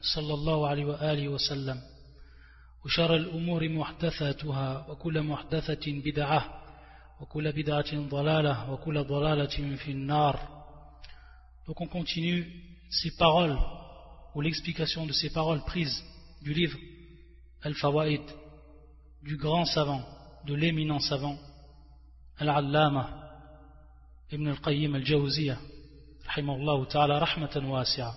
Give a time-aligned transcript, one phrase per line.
[0.00, 1.80] صلى الله عليه وآله وسلم
[2.84, 6.62] وشر الأمور محدثاتها وكل محدثة بدعة
[7.20, 10.60] وكل بدعة ضلالة وكل ضلالة في النار
[11.66, 12.46] Donc on continue
[12.90, 13.56] ces paroles
[14.34, 16.02] ou l'explication de ces paroles prises
[16.42, 16.78] du livre
[17.62, 18.22] Al-Fawaid
[19.22, 20.02] du grand savant,
[20.46, 21.36] de l'éminent savant
[22.38, 23.30] Al-Allama
[24.32, 25.58] Ibn al-Qayyim al-Jawziyah
[26.26, 28.14] rahimahullah ta'ala rahmatan wasi'a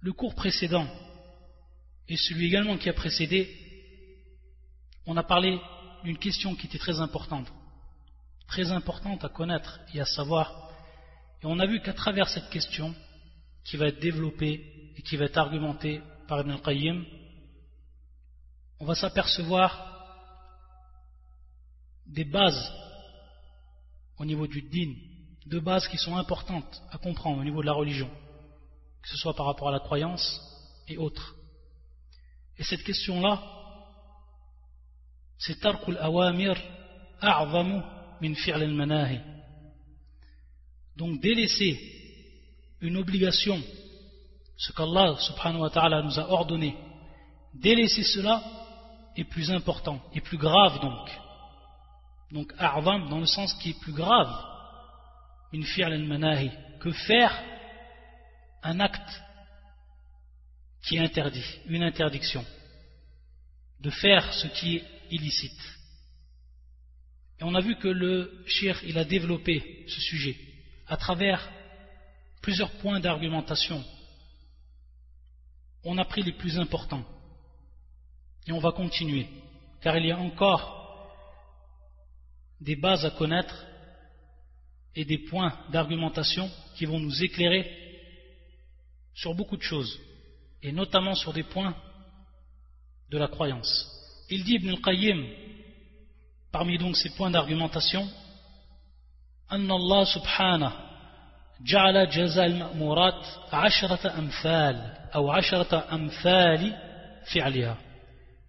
[0.00, 0.86] le cours précédent
[2.08, 3.48] et celui également qui a précédé,
[5.06, 5.60] on a parlé
[6.04, 7.46] d'une question qui était très importante,
[8.48, 10.70] très importante à connaître et à savoir.
[11.42, 12.94] Et on a vu qu'à travers cette question,
[13.64, 17.04] qui va être développée et qui va être argumentée par Ibn al-Qayyim,
[18.80, 19.86] on va s'apercevoir
[22.06, 22.72] des bases
[24.18, 24.94] au niveau du din,
[25.46, 28.10] deux bases qui sont importantes à comprendre au niveau de la religion
[29.02, 30.40] que ce soit par rapport à la croyance
[30.88, 31.34] et autres.
[32.58, 33.42] Et cette question-là,
[35.38, 36.54] c'est tarkul awamir
[37.20, 37.80] a'zamu
[38.20, 39.20] min fi'l al-manahi.
[40.96, 41.78] Donc délaisser
[42.82, 43.58] une obligation,
[44.56, 46.76] ce qu'Allah subhanahu wa ta'ala nous a ordonné,
[47.54, 48.42] délaisser cela
[49.16, 51.08] est plus important, et plus grave donc.
[52.32, 54.30] Donc a'zam dans le sens qui est plus grave,
[55.52, 57.32] min fi'l al-manahi, que faire
[58.62, 59.22] un acte
[60.82, 62.44] qui interdit, une interdiction,
[63.80, 65.78] de faire ce qui est illicite.
[67.40, 70.36] Et on a vu que le shir, il a développé ce sujet
[70.86, 71.48] à travers
[72.42, 73.82] plusieurs points d'argumentation.
[75.84, 77.04] On a pris les plus importants.
[78.46, 79.26] Et on va continuer,
[79.80, 80.80] car il y a encore
[82.60, 83.66] des bases à connaître
[84.94, 87.79] et des points d'argumentation qui vont nous éclairer
[89.19, 89.99] sur beaucoup de choses,
[90.61, 91.75] et notamment sur des points
[93.09, 93.91] de la croyance.
[94.29, 95.25] Il dit Ibn al-Qayyim,
[96.51, 98.07] parmi donc ces points d'argumentation,
[99.51, 100.71] أن الله سبحانه
[101.61, 104.75] جعل جزاء المأمورات عشرة أمثال
[105.15, 106.75] أو عشرة أمثال
[107.33, 107.77] فعلها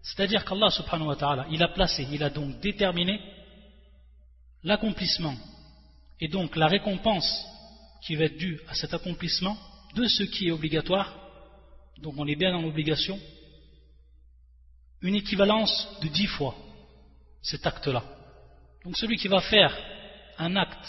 [0.02, 3.20] c'est-à-dire qu'Allah subhanahu wa ta'ala il a placé, il a donc déterminé
[4.62, 5.34] l'accomplissement
[6.20, 7.44] et donc la récompense
[8.02, 9.56] qui va être due à cet accomplissement
[9.94, 11.12] de ce qui est obligatoire,
[11.98, 13.18] donc on est bien dans l'obligation,
[15.02, 16.54] une équivalence de dix fois
[17.42, 18.02] cet acte-là.
[18.84, 19.76] Donc celui qui va faire
[20.38, 20.88] un acte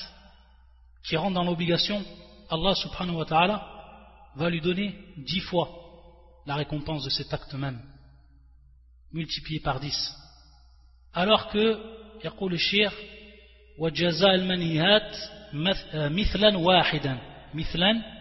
[1.04, 2.04] qui rentre dans l'obligation,
[2.50, 5.70] Allah subhanahu wa ta'ala va lui donner dix fois
[6.46, 7.82] la récompense de cet acte même,
[9.12, 10.14] multiplié par dix.
[11.14, 12.94] Alors que, يقول الشيخ
[13.78, 15.18] وجزاء المنهيات
[15.94, 17.18] مثلا واحدا
[17.54, 18.18] مثلا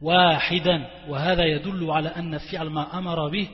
[0.00, 3.48] واحدا وهذا يدل على أن فعل ما أمر به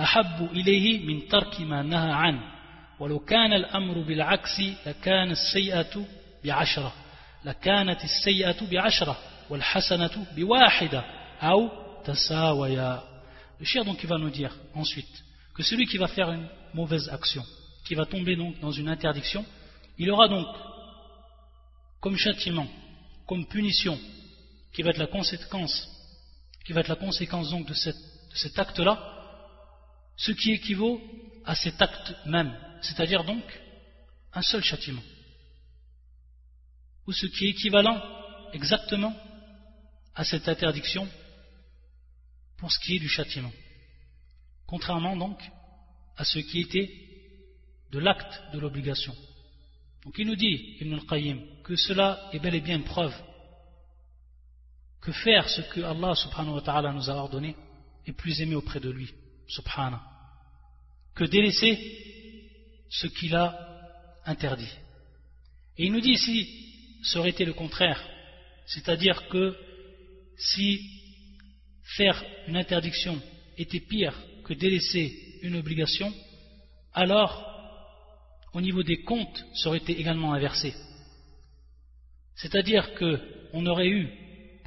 [0.00, 2.40] أحب إليه من ترك ما نهى عنه
[3.00, 6.04] ولو كان الأمر بالعكس لكان السيئة
[6.44, 6.92] بعشرة
[7.44, 9.16] لكانت السيئة بعشرة
[9.50, 11.04] والحسنة بواحدة
[11.42, 11.68] أو
[12.04, 13.02] تساويا
[13.60, 17.08] Le cher donc il va nous dire ensuite que celui qui va faire une mauvaise
[17.08, 17.42] action,
[17.84, 19.44] qui va tomber donc dans une interdiction,
[19.98, 20.46] il aura donc
[22.00, 22.68] comme châtiment,
[23.26, 23.98] comme punition,
[24.78, 25.88] qui va être la conséquence,
[26.64, 28.94] qui va être la conséquence donc de, cet acte-là,
[30.16, 31.02] ce qui équivaut
[31.44, 33.42] à cet acte même, c'est-à-dire donc
[34.32, 35.02] un seul châtiment,
[37.08, 38.00] ou ce qui est équivalent
[38.52, 39.12] exactement
[40.14, 41.08] à cette interdiction
[42.56, 43.52] pour ce qui est du châtiment,
[44.64, 45.42] contrairement donc
[46.16, 46.88] à ce qui était
[47.90, 49.16] de l'acte de l'obligation.
[50.04, 53.12] Donc il nous dit, Ibn al-Qayyim, que cela est bel et bien une preuve
[55.00, 57.54] que faire ce que Allah subhanahu wa ta'ala nous a ordonné
[58.06, 59.12] est plus aimé auprès de lui,
[59.46, 60.00] subhanahu,
[61.14, 61.78] que délaisser
[62.90, 63.56] ce qu'il a
[64.24, 64.72] interdit.
[65.76, 68.02] Et il nous dit ici, ça aurait été le contraire,
[68.66, 69.56] c'est-à-dire que
[70.36, 70.80] si
[71.96, 73.20] faire une interdiction
[73.56, 76.12] était pire que délaisser une obligation,
[76.92, 77.44] alors
[78.52, 80.74] au niveau des comptes, ça aurait été également inversé.
[82.34, 84.08] C'est-à-dire qu'on aurait eu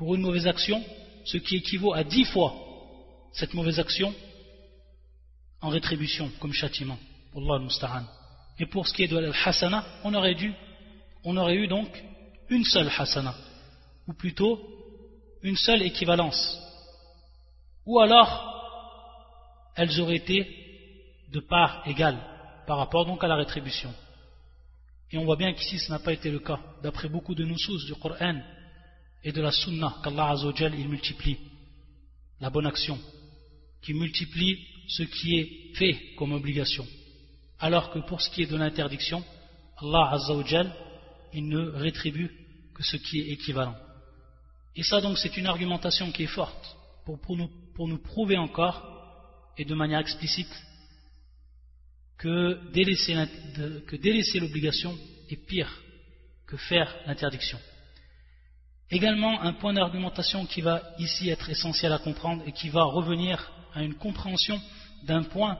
[0.01, 0.83] pour une mauvaise action
[1.25, 2.55] ce qui équivaut à dix fois
[3.33, 4.11] cette mauvaise action
[5.61, 6.97] en rétribution, comme châtiment.
[7.35, 8.03] Allah
[8.57, 10.55] Et pour ce qui est de l'hasana, on aurait dû,
[11.23, 12.03] on aurait eu donc
[12.49, 13.35] une seule hasana,
[14.07, 14.59] ou plutôt
[15.43, 16.59] une seule équivalence.
[17.85, 18.31] Ou alors,
[19.75, 20.47] elles auraient été
[21.31, 22.17] de part égale
[22.65, 23.93] par rapport donc à la rétribution.
[25.11, 27.57] Et on voit bien qu'ici ce n'a pas été le cas, d'après beaucoup de nous
[27.85, 28.41] du Coran
[29.23, 31.37] et de la Sunna, qu'Allah Azzawajal il multiplie
[32.39, 32.99] la bonne action,
[33.81, 34.57] qui multiplie
[34.87, 36.85] ce qui est fait comme obligation.
[37.59, 39.23] Alors que pour ce qui est de l'interdiction,
[39.77, 40.73] Allah Azzawajal
[41.33, 42.31] il ne rétribue
[42.73, 43.75] que ce qui est équivalent.
[44.75, 48.91] Et ça donc c'est une argumentation qui est forte pour, nous, pour nous prouver encore
[49.57, 50.51] et de manière explicite
[52.17, 54.97] que délaisser, l'obligation
[55.29, 55.81] est pire
[56.45, 57.59] que faire l'interdiction.
[58.91, 63.49] Également, un point d'argumentation qui va ici être essentiel à comprendre et qui va revenir
[63.73, 64.59] à une compréhension
[65.03, 65.57] d'un point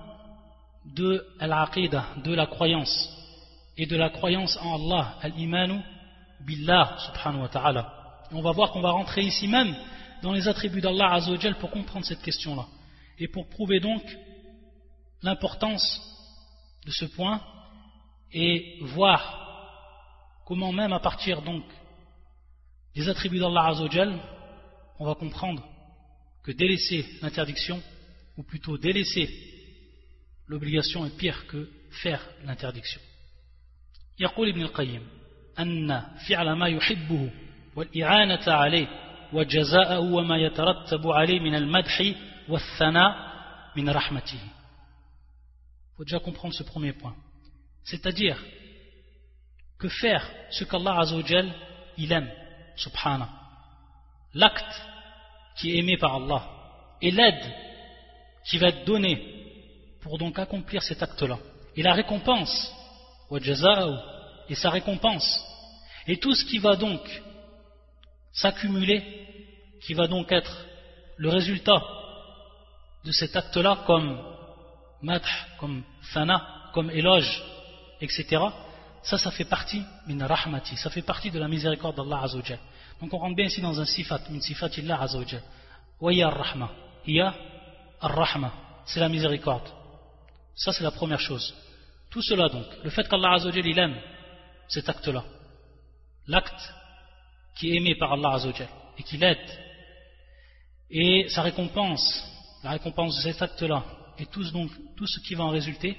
[0.85, 3.09] de de la croyance,
[3.77, 5.79] et de la croyance en Allah, al-imanu
[6.45, 7.93] billah, subhanahu wa ta'ala.
[8.31, 9.75] On va voir qu'on va rentrer ici même
[10.21, 12.65] dans les attributs d'Allah azawajal pour comprendre cette question-là,
[13.17, 14.03] et pour prouver donc
[15.23, 16.01] l'importance
[16.85, 17.41] de ce point
[18.33, 21.63] et voir comment même à partir donc
[22.94, 24.18] des attributs d'Allah Azzawajal,
[24.98, 25.62] on va comprendre
[26.42, 27.82] que délaisser l'interdiction,
[28.36, 29.28] ou plutôt délaisser
[30.46, 31.68] l'obligation est pire que
[32.02, 33.00] faire l'interdiction.
[34.18, 35.02] يقول ابن القيم
[35.58, 37.30] أن فعل ما يحبه
[37.76, 38.88] والإعانة عليه
[39.32, 42.02] وجزاءه وما يترتب عليه من المدح
[42.48, 43.14] والثناء
[43.76, 44.40] من رحمته
[45.96, 47.16] faut déjà comprendre ce premier point.
[47.84, 48.38] C'est-à-dire
[49.78, 51.52] que faire ce qu'Allah Azzawajal,
[51.96, 52.30] il aime,
[52.75, 53.29] subhana,
[54.33, 54.81] l'acte
[55.56, 56.44] qui est aimé par Allah,
[57.01, 57.53] et l'aide
[58.45, 61.38] qui va être donnée pour donc accomplir cet acte-là,
[61.75, 62.73] et la récompense,
[64.50, 65.45] et sa récompense,
[66.07, 67.01] et tout ce qui va donc
[68.33, 69.03] s'accumuler,
[69.81, 70.65] qui va donc être
[71.17, 71.81] le résultat
[73.03, 74.19] de cet acte-là comme
[75.01, 75.25] madh,
[75.59, 75.83] comme
[76.13, 77.44] fana, comme éloge,
[78.00, 78.44] etc.
[79.03, 82.59] Ça, ça fait partie min rahmati, ça fait partie de la miséricorde d'Allah Azzawajal.
[83.00, 85.42] Donc on rentre bien ici dans un sifat, min sifatillah Azzawajal.
[86.00, 86.69] Wa ya ar-rahma,
[87.07, 87.33] ya
[88.00, 88.51] ar-rahma,
[88.86, 89.68] c'est la miséricorde.
[90.56, 91.56] Ça, c'est la première chose.
[92.09, 93.95] Tout cela donc, le fait qu'Allah Azzawajal, il aime
[94.68, 95.24] cet acte-là,
[96.27, 96.74] l'acte
[97.56, 98.68] qui est aimé par Allah Azzawajal
[98.98, 99.50] et qui l'aide,
[100.92, 102.24] et sa récompense,
[102.63, 103.83] la récompense de cet acte-là,
[104.19, 105.98] et tout, donc, tout ce qui va en résulter,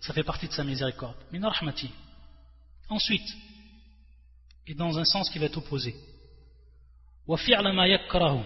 [0.00, 1.16] ça fait partie de sa miséricorde.
[1.32, 1.90] Min rahmati
[2.89, 3.27] Ensuite,
[4.67, 5.95] et dans un sens qui va être opposé,
[7.27, 8.45] وفعل ما يكره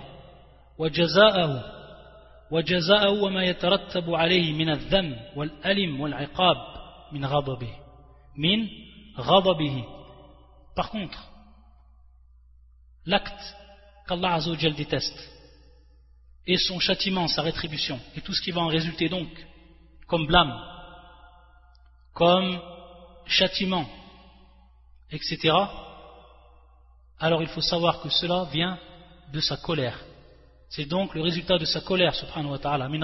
[0.77, 1.79] وجزاءه
[2.51, 6.57] وجزاءه وما يترتب عليه من الذم والألم والعقاب
[7.11, 7.75] من غضبه
[8.37, 8.67] من
[9.17, 9.83] غضبه
[10.75, 11.19] Par contre,
[13.05, 13.55] l'acte
[14.07, 15.19] qu'Allah Azzawajal déteste,
[16.47, 19.27] et son châtiment, sa rétribution, et tout ce qui va en résulter donc,
[20.07, 20.53] comme blâme,
[22.13, 22.61] comme
[23.25, 23.85] châtiment,
[25.14, 25.54] etc.,
[27.20, 28.78] alors il faut savoir que cela vient
[29.32, 29.98] de sa colère.
[30.68, 33.00] C'est donc le résultat de sa colère, subhanahu wa ta'ala, min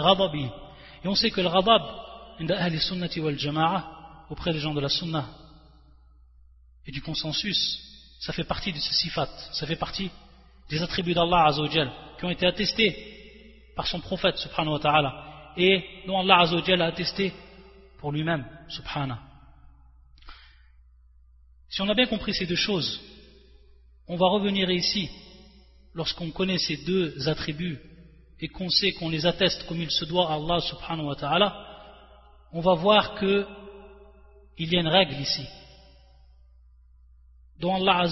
[1.05, 1.83] Et on sait que le radab,
[4.29, 5.27] auprès des gens de la sunnah
[6.87, 7.79] et du consensus,
[8.21, 10.11] ça fait partie de ce sifat, ça fait partie
[10.69, 15.85] des attributs d'Allah azawajal, qui ont été attestés par son prophète subhanahu wa ta'ala et
[16.07, 17.33] dont Allah a attesté
[17.99, 19.30] pour lui-même subhanahu.
[21.71, 23.01] Si on a bien compris ces deux choses,
[24.09, 25.09] on va revenir ici,
[25.95, 27.79] lorsqu'on connaît ces deux attributs
[28.41, 31.67] et qu'on sait qu'on les atteste comme il se doit à Allah subhanahu wa ta'ala,
[32.53, 33.47] on va voir que
[34.59, 35.47] il y a une règle ici.
[37.61, 38.05] Dont Allah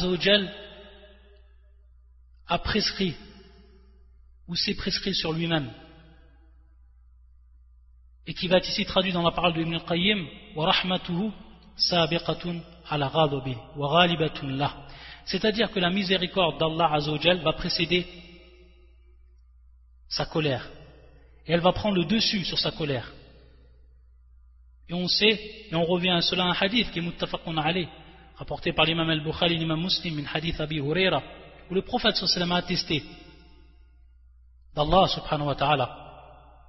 [2.47, 3.15] a prescrit
[4.47, 5.71] ou s'est prescrit sur lui-même
[8.27, 10.27] et qui va être ici traduit dans la parole de Ibn al-Qayyim
[15.25, 18.07] c'est-à-dire que la miséricorde d'Allah Azzawajal va précéder
[20.09, 20.69] sa colère.
[21.47, 23.13] Et elle va prendre le dessus sur sa colère.
[24.89, 27.89] Et on sait et on revient à cela un hadith qui est muttafaqun alayh
[28.37, 31.23] rapporté par l'imam al-Bukhari l'imam Muslim un hadith Abi Huraira
[31.71, 33.03] où le prophète sallallahu a attesté
[34.75, 35.55] d'Allah subhanahu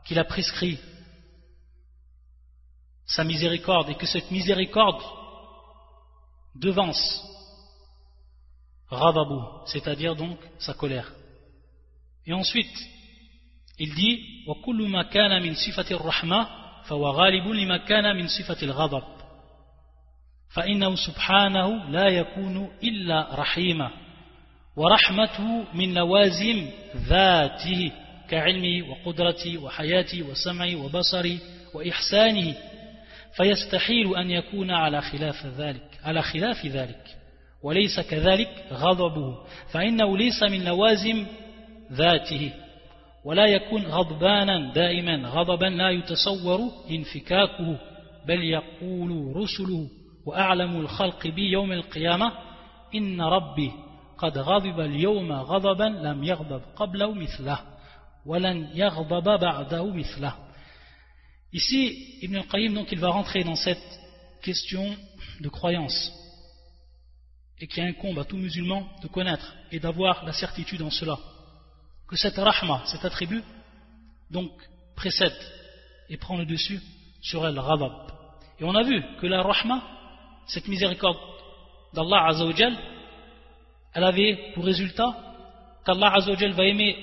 [0.05, 0.77] qu'il a prescrit
[3.08, 5.02] sa miséricorde et que cette miséricorde
[6.54, 7.22] devance
[8.88, 11.12] Radabu, c'est-à-dire donc sa colère.
[12.26, 12.76] Et ensuite,
[13.78, 18.56] il dit wa kullu ma kana min sifati rahma فهو غالب لما كان من صفة
[18.62, 19.02] الغضب
[20.54, 23.90] فإنه سبحانه لا يكون إلا رحيما
[24.76, 27.92] ورحمته من لوازم ذاته
[28.30, 31.38] كعلمه وقدرته وحياته وسمعه وبصره
[31.74, 32.54] وإحسانه
[33.39, 37.17] فيستحيل أن يكون على خلاف ذلك على خلاف ذلك
[37.63, 39.37] وليس كذلك غضبه
[39.71, 41.25] فإنه ليس من لوازم
[41.91, 42.53] ذاته
[43.25, 46.59] ولا يكون غضبانا دائما غضبا لا يتصور
[46.91, 47.77] انفكاكه
[48.27, 49.87] بل يقول رسله
[50.25, 52.31] وأعلم الخلق بي يوم القيامة
[52.95, 53.71] إن ربي
[54.17, 57.59] قد غضب اليوم غضبا لم يغضب قبله مثله
[58.25, 60.33] ولن يغضب بعده مثله.
[61.51, 63.99] Ici, Ibn al-Qayyim, donc, il va rentrer dans cette
[64.41, 64.95] question
[65.39, 66.11] de croyance
[67.59, 71.17] et qui incombe à tout musulman de connaître et d'avoir la certitude en cela
[72.07, 73.43] que cette rahma, cet attribut,
[74.31, 74.51] donc
[74.95, 75.37] précède
[76.09, 76.81] et prend le dessus
[77.21, 78.11] sur el ghadab.
[78.59, 79.83] Et on a vu que la rahma,
[80.47, 81.19] cette miséricorde
[81.93, 82.77] d'Allah Azzawajal,
[83.93, 85.15] elle avait pour résultat
[85.85, 86.95] qu'Allah Azzawajal va aimer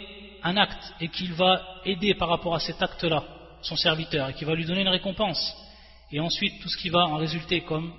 [0.43, 3.36] un acte et qu'il va aider par rapport à cet acte-là
[3.67, 5.55] son serviteur et qu'il va lui donner une récompense.
[6.13, 7.93] Et ensuite tout ce qui va en résulter comme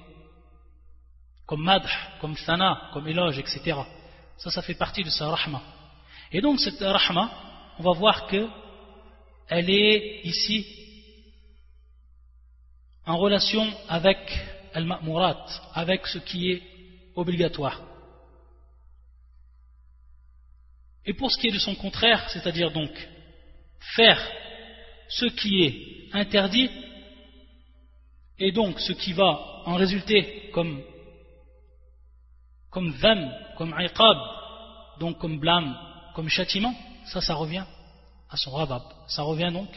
[1.46, 1.88] comme madh,
[2.20, 3.80] comme thana, comme éloge, etc.
[4.38, 5.62] Ça, ça fait partie de sa rahma.
[6.32, 7.32] Et donc cette rahma,
[7.80, 8.48] on va voir que
[9.48, 10.66] elle est ici
[13.06, 14.18] en relation avec
[14.74, 16.64] al-ma'murat, avec ce qui est
[17.16, 17.82] obligatoire.
[21.06, 22.92] Et pour ce qui est de son contraire, c'est-à-dire donc
[23.96, 24.20] faire
[25.10, 26.70] ce qui est interdit,
[28.40, 30.82] et donc ce qui va en résulter comme
[32.70, 32.94] comme
[33.58, 34.18] comme iqab,
[35.00, 35.76] donc comme blâme,
[36.14, 37.66] comme châtiment, ça, ça revient
[38.30, 38.84] à son rabab.
[39.08, 39.70] Ça revient donc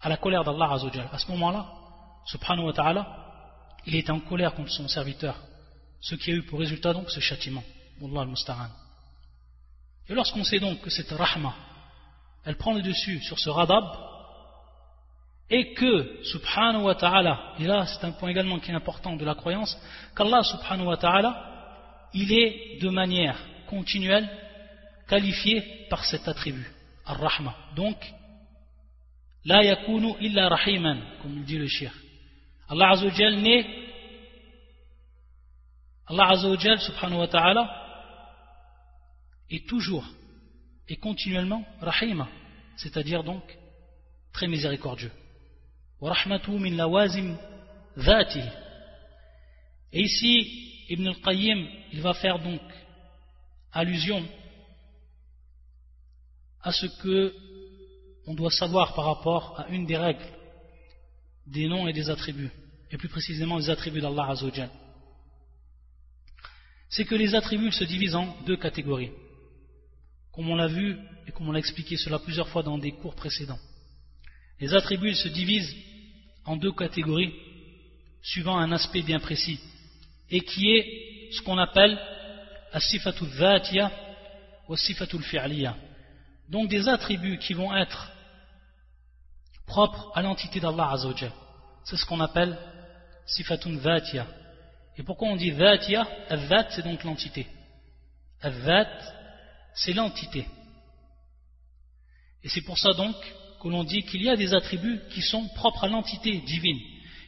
[0.00, 1.08] à la colère d'Allah Azzawajal.
[1.12, 1.66] À ce moment-là,
[2.26, 3.06] subhanahu wa ta'ala,
[3.86, 5.36] il est en colère contre son serviteur.
[6.00, 7.62] Ce qui a eu pour résultat donc ce châtiment.
[8.00, 8.68] Wallah al-Musta'an.
[10.08, 11.54] Et lorsqu'on sait donc que cette rahma,
[12.44, 13.84] elle prend le dessus sur ce radab,
[15.50, 19.24] et que, subhanahu wa ta'ala, et là c'est un point également qui est important de
[19.24, 19.76] la croyance,
[20.16, 24.28] qu'Allah subhanahu wa ta'ala, il est de manière continuelle
[25.06, 26.70] qualifié par cet attribut,
[27.04, 27.54] ar-rahma.
[27.76, 27.96] Donc,
[29.44, 31.92] la yakunu illa rahiman, comme dit le shir.
[32.68, 33.66] Allah Azzawajal n'est,
[36.06, 37.84] Allah Azzawajal, subhanahu wa ta'ala,
[39.50, 40.06] est toujours
[40.88, 42.28] et continuellement rahima,
[42.76, 43.42] c'est-à-dire donc
[44.32, 45.12] très miséricordieux.
[49.92, 52.60] Et ici, Ibn al-Qayyim, il va faire donc
[53.72, 54.22] allusion
[56.62, 57.34] à ce que
[58.26, 60.26] on doit savoir par rapport à une des règles
[61.46, 62.50] des noms et des attributs,
[62.90, 64.70] et plus précisément les attributs d'Allah Azzawajal.
[66.88, 69.12] C'est que les attributs se divisent en deux catégories,
[70.32, 73.14] comme on l'a vu et comme on l'a expliqué cela plusieurs fois dans des cours
[73.14, 73.58] précédents.
[74.60, 75.74] Les attributs se divisent
[76.44, 77.34] en deux catégories,
[78.22, 79.60] suivant un aspect bien précis,
[80.30, 81.98] et qui est ce qu'on appelle
[82.72, 83.90] as-sifatul dhatiya
[84.68, 85.76] ou as-sifatul fi'liya.
[86.48, 88.10] Donc des attributs qui vont être
[89.66, 91.32] propres à l'entité d'Allah Azzawajal.
[91.84, 92.56] C'est ce qu'on appelle
[93.26, 94.26] sifatun dhatiya.
[94.96, 97.46] Et pourquoi on dit dhatiya Al-dhat c'est donc l'entité.
[98.40, 98.90] Al-dhat
[99.74, 100.46] c'est l'entité.
[102.42, 103.16] Et c'est pour ça donc
[103.64, 106.78] que l'on dit qu'il y a des attributs qui sont propres à l'entité divine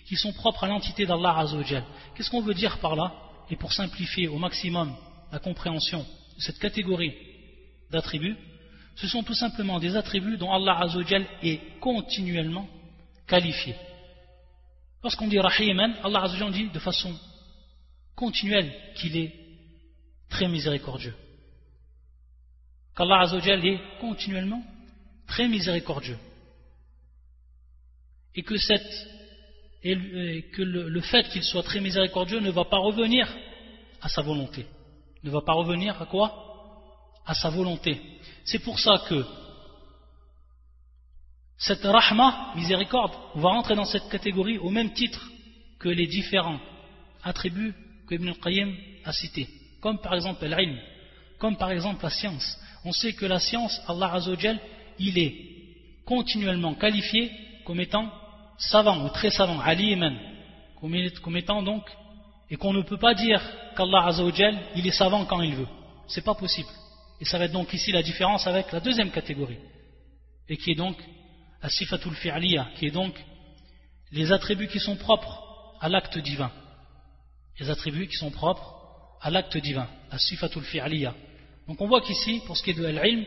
[0.07, 1.85] qui sont propres à l'entité d'Allah Azzawajal.
[2.15, 3.13] Qu'est-ce qu'on veut dire par là?
[3.51, 4.97] Et pour simplifier au maximum
[5.33, 7.15] la compréhension de cette catégorie
[7.91, 8.37] d'attributs,
[8.95, 12.69] ce sont tout simplement des attributs dont Allah Azzawajal est continuellement
[13.27, 13.75] qualifié.
[15.03, 17.13] Lorsqu'on dit Rahiman, Allah Azzawajal dit de façon
[18.15, 19.35] continuelle qu'il est
[20.31, 21.15] très miséricordieux.
[22.97, 24.63] Qu'Allah Azzawajal est continuellement
[25.27, 26.19] très miséricordieux.
[28.35, 28.55] Et que
[30.63, 33.33] le, fait qu'il soit très miséricordieux ne va pas revenir
[34.03, 34.67] à sa volonté.
[35.23, 36.33] Ne va pas revenir à quoi?
[37.25, 38.01] À sa volonté.
[38.45, 39.25] C'est pour ça que
[41.59, 45.31] cette rahma, miséricorde, va rentrer dans cette catégorie au même titre
[45.79, 46.61] que les différents
[47.23, 47.75] attributs
[48.07, 49.49] que Ibn al-Qayyim a cités,
[49.81, 50.79] comme par exemple l'ilm,
[51.39, 52.59] comme par exemple la science.
[52.85, 54.61] On sait que la science, Allah Azzawajal,
[54.99, 55.35] il est
[56.05, 57.31] continuellement qualifié
[57.65, 58.11] comme étant
[58.59, 60.17] savant ou très savant, aliman,
[60.81, 61.85] comme étant donc,
[62.49, 63.41] et qu'on ne peut pas dire
[63.77, 65.69] qu'Allah Azzawajal, il est savant quand il veut.
[66.07, 66.69] C'est pas possible.
[67.21, 69.59] Et ça va être donc ici la différence avec la deuxième catégorie,
[70.49, 70.97] et qui est donc
[71.63, 73.15] la sifatul fi'liya, qui est donc
[74.13, 75.43] les attributs qui sont propres
[75.81, 76.51] à l'acte divin.
[77.59, 78.75] Les attributs qui sont propres
[79.21, 81.15] à l'acte divin, la sifatul fi'liya.
[81.67, 83.25] Donc on voit qu'ici, pour ce qui est de l'ilm,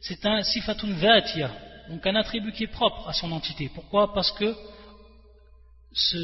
[0.00, 1.50] c'est un sifatun vatiya,
[1.88, 3.70] donc un attribut qui est propre à son entité.
[3.74, 4.14] Pourquoi?
[4.14, 4.56] Parce que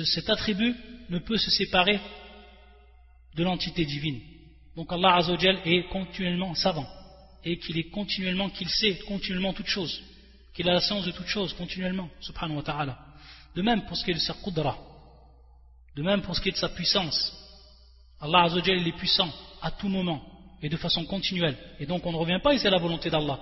[0.04, 0.74] cet attribut
[1.10, 2.00] ne peut se séparer
[3.34, 4.20] de l'entité divine.
[4.76, 6.86] Donc Allah Azzawajal est continuellement savant
[7.44, 10.02] et qu'il est continuellement, qu'il sait continuellement toutes choses,
[10.54, 12.98] qu'il a la science de toutes choses continuellement, subhanahu wa ta'ala.
[13.54, 14.76] De même pour ce qui est de sa qudra,
[15.96, 17.32] de même pour ce qui est de sa puissance.
[18.20, 19.30] Allah Azzawajal est puissant
[19.62, 20.22] à tout moment
[20.62, 21.56] et de façon continuelle.
[21.80, 23.38] Et donc on ne revient pas ici à la volonté d'Allah.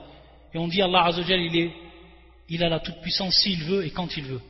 [0.55, 1.73] Et on dit Allah Azzawajal il, est,
[2.49, 4.41] il a la toute puissance s'il veut et quand il veut.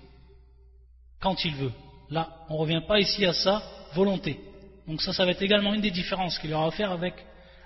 [1.21, 1.73] Quand il veut.
[2.11, 3.63] Là, on ne revient pas ici à sa
[3.95, 4.39] volonté.
[4.87, 7.15] Donc ça, ça va être également une des différences qu'il aura à faire avec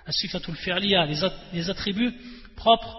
[0.05, 1.05] Asifatul Fi'liya,
[1.53, 2.13] les attributs
[2.55, 2.95] propres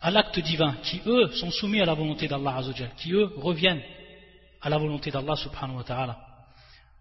[0.00, 3.82] à l'acte divin, qui eux sont soumis à la volonté d'Allah Azzawajal, qui eux reviennent
[4.60, 6.18] à la volonté d'Allah subhanahu wa ta'ala.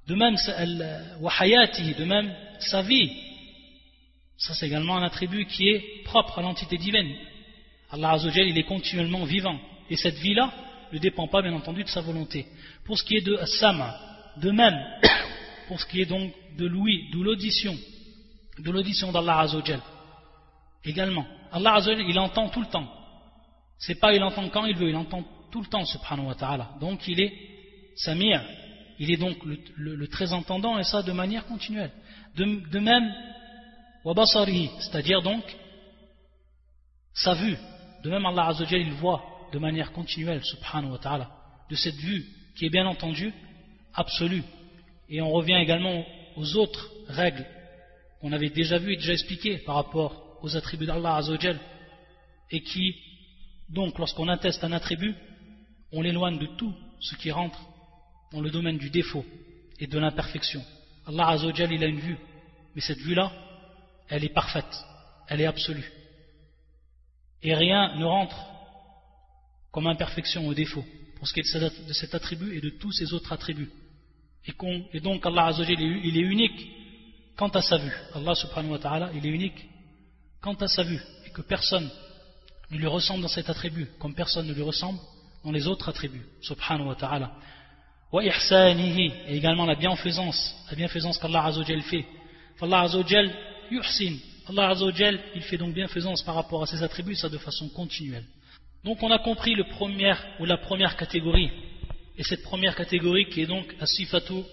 [0.08, 3.31] De même, de même sa vie,
[4.42, 7.16] ça c'est également un attribut qui est propre à l'entité divine.
[7.92, 9.60] Allah Azzawajal, il est continuellement vivant.
[9.90, 10.52] Et cette vie-là
[10.92, 12.48] ne dépend pas bien entendu de sa volonté.
[12.86, 13.96] Pour ce qui est de Sama,
[14.38, 14.80] de même,
[15.68, 17.78] pour ce qui est donc de l'ouïe, de l'audition,
[18.58, 19.82] de l'audition d'Allah Azzawajal.
[20.86, 22.92] Également, Allah Azzawajal, il entend tout le temps.
[23.78, 26.72] C'est pas il entend quand il veut, il entend tout le temps, subhanahu wa ta'ala.
[26.80, 27.34] Donc il est
[27.96, 28.42] Samir,
[28.98, 29.38] il est donc
[29.76, 31.92] le, très entendant et ça de manière continuelle.
[32.36, 33.14] De, même,
[34.03, 35.43] c'est-à-dire donc
[37.13, 37.58] sa vue.
[38.03, 41.29] De même, Allah Azzawajal, il voit de manière continuelle, subhanahu wa ta'ala,
[41.70, 43.34] de cette vue qui est bien entendu
[43.93, 44.43] absolue.
[45.10, 46.03] Et on revient également
[46.36, 47.46] aux autres règles
[48.20, 51.60] qu'on avait déjà vues et déjà expliquées par rapport aux attributs d'Allah Azzawajal
[52.50, 52.96] et qui,
[53.70, 55.15] donc, lorsqu'on atteste un attribut,
[55.91, 57.60] on l'éloigne de tout ce qui rentre
[58.31, 59.25] dans le domaine du défaut
[59.79, 60.64] et de l'imperfection.
[61.05, 62.18] Allah Azzawajal, il a une vue,
[62.74, 63.31] mais cette vue-là,
[64.12, 64.86] elle est parfaite,
[65.28, 65.90] elle est absolue.
[67.42, 68.36] Et rien ne rentre
[69.72, 73.14] comme imperfection ou défaut pour ce qui est de cet attribut et de tous ces
[73.14, 73.72] autres attributs.
[74.46, 76.68] Et, donc Allah Azzawajal, il est unique
[77.38, 77.94] quant à sa vue.
[78.14, 79.70] Allah subhanahu wa ta'ala, il est unique
[80.42, 81.00] quant à sa vue.
[81.26, 81.90] Et que personne
[82.70, 85.00] ne lui ressemble dans cet attribut, comme personne ne lui ressemble
[85.46, 86.26] dans les autres attributs.
[86.42, 87.32] Subhanahu wa ta'ala.
[88.14, 92.06] Et également la bienfaisance, la bienfaisance qu'Allah Azzawajal fait.
[92.62, 93.32] Allah Azzawajal
[93.72, 94.18] yuhsin.
[94.50, 98.25] Allah Azzawajal, il fait donc bienfaisance par rapport à ses attributs, ça de façon continuelle.
[98.84, 101.51] Donc on a compris le premier, ou la première catégorie
[102.18, 104.44] et cette première catégorie qui est donc asifatu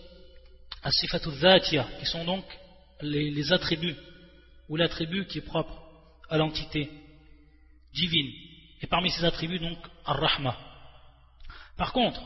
[1.40, 2.44] dhatia, qui sont donc
[3.00, 3.96] les, attributs,
[4.68, 5.82] ou l'attribut qui est propre
[6.28, 6.90] à l'entité
[7.94, 8.32] divine.
[8.80, 10.56] Et parmi ces attributs, donc, ar-rahma.
[11.76, 12.20] Par contre,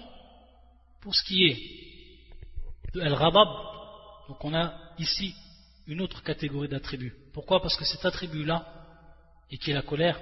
[1.01, 1.59] pour ce qui est
[2.95, 3.49] de al-rabab,
[4.29, 5.35] donc on a ici
[5.87, 7.15] une autre catégorie d'attributs.
[7.33, 7.61] Pourquoi?
[7.61, 8.67] Parce que cet attribut-là,
[9.51, 10.21] et qui est la colère,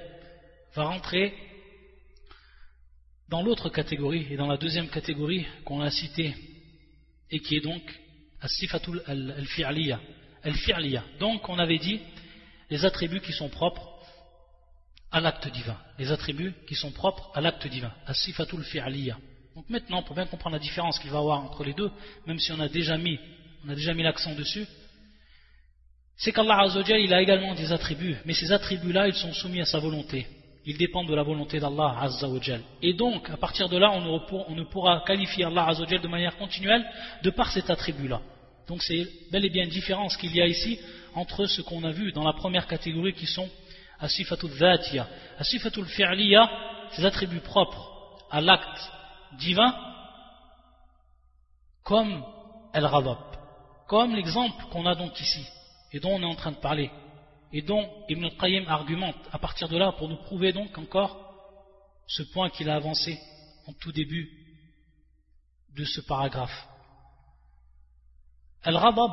[0.74, 1.34] va rentrer
[3.28, 6.34] dans l'autre catégorie, et dans la deuxième catégorie qu'on a citée,
[7.30, 7.82] et qui est donc
[8.40, 10.00] as-sifatul al-fi'liya.
[10.42, 10.54] Al
[11.18, 12.00] donc on avait dit
[12.70, 13.88] les attributs qui sont propres
[15.12, 15.76] à l'acte divin.
[15.98, 17.92] Les attributs qui sont propres à l'acte divin.
[18.06, 19.18] As-sifatul fi'liya.
[19.54, 21.90] Donc maintenant, pour bien comprendre la différence qu'il va y avoir entre les deux,
[22.26, 23.18] même si on a déjà mis,
[23.64, 24.66] on a déjà mis l'accent dessus,
[26.20, 29.78] c'est qu'Allah il a également des attributs, mais ces attributs-là, ils sont soumis à sa
[29.78, 30.26] volonté.
[30.66, 32.38] Il dépend de la volonté d'Allah Azza wa
[32.82, 36.36] Et donc, à partir de là, on ne, pourra qualifier Allah Azza wa de manière
[36.36, 36.86] continuelle
[37.22, 38.20] de par cet attribut-là.
[38.68, 40.78] Donc c'est bel et bien une différence qu'il y a ici
[41.14, 43.48] entre ce qu'on a vu dans la première catégorie qui sont
[43.98, 45.08] Asifatul Dhatiya.
[45.38, 46.50] Asifatul Fi'liya,
[46.92, 48.92] ces attributs propres à l'acte
[49.38, 49.74] divin,
[51.82, 52.22] comme
[52.74, 53.16] El-Radab,
[53.88, 55.46] comme l'exemple qu'on a donc ici,
[55.92, 56.90] et dont on est en train de parler
[57.52, 61.30] et dont Ibn al-Qayyim argumente à partir de là pour nous prouver donc encore
[62.06, 63.18] ce point qu'il a avancé
[63.66, 64.28] en tout début
[65.76, 66.66] de ce paragraphe.
[68.62, 69.12] Al-Rabab,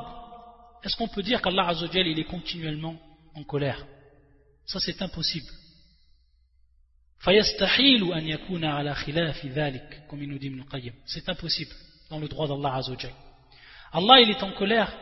[0.84, 2.96] est-ce qu'on peut dire qu'Allah Azzawajal est continuellement
[3.36, 3.86] en colère?
[4.66, 5.48] Ça c'est impossible.
[10.08, 10.94] comme il nous dit Ibn Qayyim.
[11.06, 11.72] C'est impossible
[12.10, 13.14] dans le droit d'Allah Azzawajal.
[13.94, 14.94] Allah il est en colère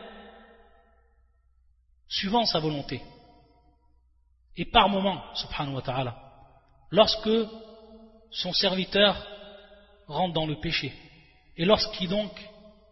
[2.08, 3.02] suivant sa volonté
[4.56, 6.16] et par moment, subhanahu wa ta'ala,
[6.90, 7.30] lorsque
[8.30, 9.26] son serviteur
[10.06, 10.92] rentre dans le péché,
[11.56, 12.32] et lorsqu'il donc,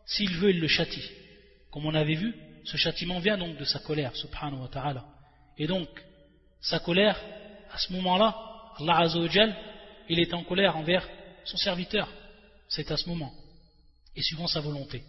[0.04, 1.10] s'il veut, il le châtie.
[1.70, 5.04] Comme on avait vu, ce châtiment vient donc de sa colère, subhanahu wa ta'ala.
[5.56, 5.88] Et donc,
[6.60, 7.18] sa colère,
[7.72, 8.34] à ce moment-là,
[8.78, 9.56] Allah Azzawajal,
[10.08, 11.08] il est en colère envers
[11.44, 12.08] son serviteur,
[12.68, 13.32] c'est à ce moment,
[14.16, 15.02] et suivant sa volonté.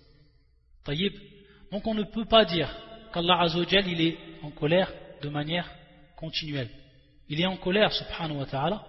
[1.72, 2.70] Donc on ne peut pas dire
[3.15, 5.69] qu'Allah Azzawajal il est en colère de manière
[6.17, 6.69] continuelle.
[7.30, 8.86] Il est en colère, subhanahu wa ta'ala,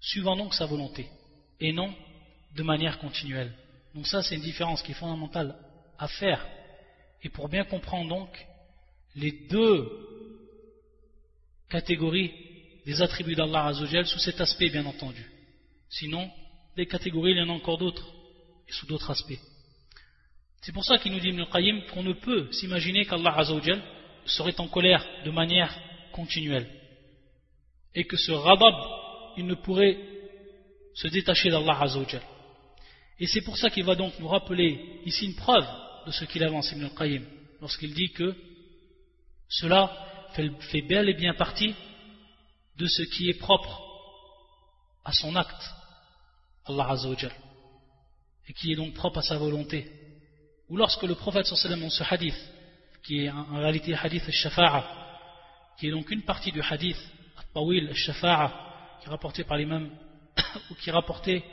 [0.00, 1.06] suivant donc sa volonté,
[1.60, 1.94] et non
[2.56, 3.52] de manière continuelle.
[3.94, 5.54] Donc ça c'est une différence qui est fondamentale
[5.98, 6.46] à faire.
[7.22, 8.46] Et pour bien comprendre donc
[9.14, 9.86] les deux
[11.68, 12.32] catégories
[12.86, 15.30] des attributs d'Allah Azzawajal sous cet aspect bien entendu.
[15.90, 16.30] Sinon,
[16.76, 18.10] des catégories, il y en a encore d'autres,
[18.66, 19.49] et sous d'autres aspects.
[20.60, 23.82] C'est pour ça qu'il nous dit Ibn Qayyim qu'on ne peut s'imaginer qu'Allah Azzawajal
[24.26, 25.74] serait en colère de manière
[26.12, 26.68] continuelle.
[27.94, 28.74] Et que ce radab,
[29.38, 29.98] il ne pourrait
[30.94, 32.22] se détacher d'Allah Azzawajal.
[33.18, 35.66] Et c'est pour ça qu'il va donc nous rappeler ici une preuve
[36.06, 37.24] de ce qu'il avance Ibn Qayyim,
[37.60, 38.34] lorsqu'il dit que
[39.48, 39.90] cela
[40.70, 41.74] fait bel et bien partie
[42.76, 43.82] de ce qui est propre
[45.04, 45.70] à son acte,
[46.66, 47.32] Allah Azzawajal,
[48.46, 49.99] et qui est donc propre à sa volonté.
[50.70, 52.36] Ou lorsque le prophète sallallahu dans ce hadith,
[53.02, 54.84] qui est en réalité hadith al-shafa'a,
[55.78, 56.96] qui est donc une partie du hadith
[57.36, 59.90] al-tawil al-shafa'a, qui est rapporté par l'imam,
[60.70, 61.44] ou qui est rapporté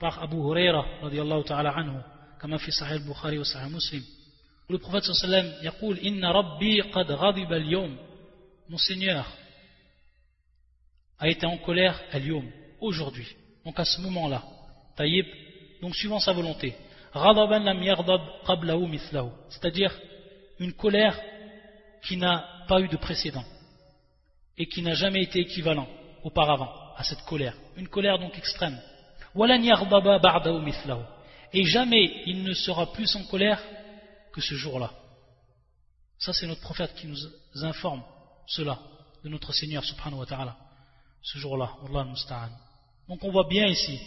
[0.00, 1.98] par Abu Huraira, radiallahu ta'ala anhu,
[2.40, 4.02] comme fait Sahih al-Bukhari ou Sahih Muslim.
[4.68, 7.96] Où le prophète sallallahu alayhi wa sallam, Inna rabbi qad al-yawm,
[8.68, 9.24] mon Seigneur
[11.20, 13.28] a été en colère al-yawm, aujourd'hui.
[13.64, 14.42] Donc à ce moment-là,
[14.96, 15.26] taïb,
[15.80, 16.74] donc suivant sa volonté.
[19.48, 19.96] C'est-à-dire
[20.58, 21.16] une colère
[22.02, 23.44] qui n'a pas eu de précédent
[24.58, 25.86] et qui n'a jamais été équivalent
[26.24, 27.54] auparavant à cette colère.
[27.76, 28.80] Une colère donc extrême.
[31.52, 33.62] Et jamais il ne sera plus en colère
[34.32, 34.90] que ce jour-là.
[36.18, 37.18] Ça c'est notre prophète qui nous
[37.62, 38.02] informe
[38.46, 38.78] cela
[39.22, 40.56] de notre Seigneur subhanahu wa ta'ala.
[41.22, 41.70] Ce jour-là,
[43.08, 44.00] Donc on voit bien ici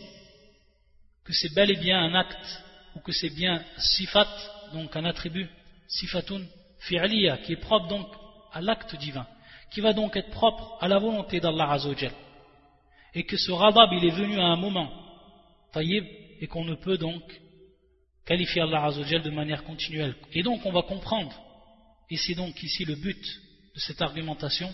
[1.24, 2.64] que c'est bel et bien un acte
[2.98, 4.28] ou que c'est bien sifat,
[4.74, 5.48] donc un attribut,
[5.88, 6.42] sifatun
[6.80, 8.08] fi'liya, qui est propre donc
[8.52, 9.28] à l'acte divin,
[9.72, 12.12] qui va donc être propre à la volonté d'Allah Azzawajal.
[13.14, 14.92] Et que ce radab, il est venu à un moment,
[15.72, 16.06] taïb,
[16.40, 17.24] et qu'on ne peut donc
[18.26, 20.16] qualifier Allah Azzawajal de manière continuelle.
[20.34, 21.34] Et donc on va comprendre,
[22.10, 23.24] et c'est donc ici le but
[23.76, 24.74] de cette argumentation,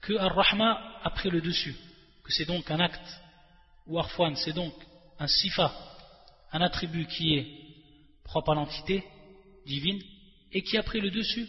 [0.00, 1.76] que Ar-Rahma a pris le dessus,
[2.24, 3.20] que c'est donc un acte,
[3.86, 4.74] ou Arfwan, c'est donc
[5.20, 5.72] un sifa,
[6.54, 7.46] un attribut qui est
[8.22, 9.04] propre à l'entité
[9.66, 10.00] divine
[10.52, 11.48] et qui a pris le dessus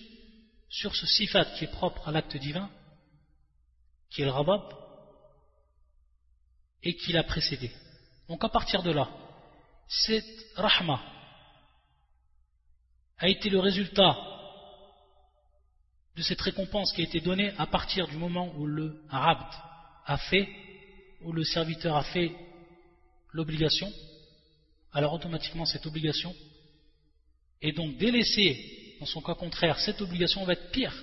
[0.67, 2.69] sur ce sifat qui est propre à l'acte divin,
[4.09, 4.63] qui est le rabab,
[6.81, 7.71] et qui l'a précédé.
[8.27, 9.07] Donc à partir de là,
[9.87, 10.99] cette rahma
[13.19, 14.17] a été le résultat
[16.15, 19.53] de cette récompense qui a été donnée à partir du moment où le rabd
[20.05, 20.49] a fait,
[21.21, 22.35] où le serviteur a fait
[23.33, 23.91] l'obligation,
[24.95, 26.33] alors automatiquement cette obligation
[27.61, 30.93] est donc délaissée, dans son cas contraire, cette obligation va être pire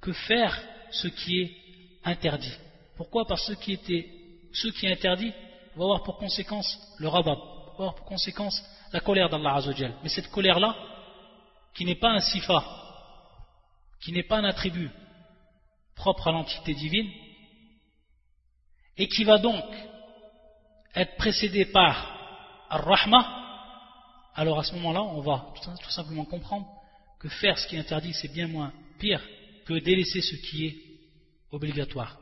[0.00, 1.56] que faire ce qui est
[2.04, 2.52] interdit.
[2.96, 3.26] Pourquoi?
[3.26, 5.32] Parce que ce qui, est interdit
[5.76, 8.60] va avoir pour conséquence le rabat, va avoir pour conséquence
[8.92, 9.94] la colère d'Allah Azzawajal.
[10.02, 10.74] Mais cette colère-là,
[11.74, 12.64] qui n'est pas un sifa,
[14.02, 14.90] qui n'est pas un attribut
[15.94, 17.10] propre à l'entité divine,
[18.96, 19.64] et qui va donc
[20.96, 22.19] être précédée par
[22.69, 23.43] ar-Rahma,
[24.35, 26.67] alors à ce moment-là, on va tout simplement comprendre
[27.19, 29.21] que faire ce qui est interdit, c'est bien moins pire
[29.65, 30.75] que délaisser ce qui est
[31.51, 32.17] obligatoire.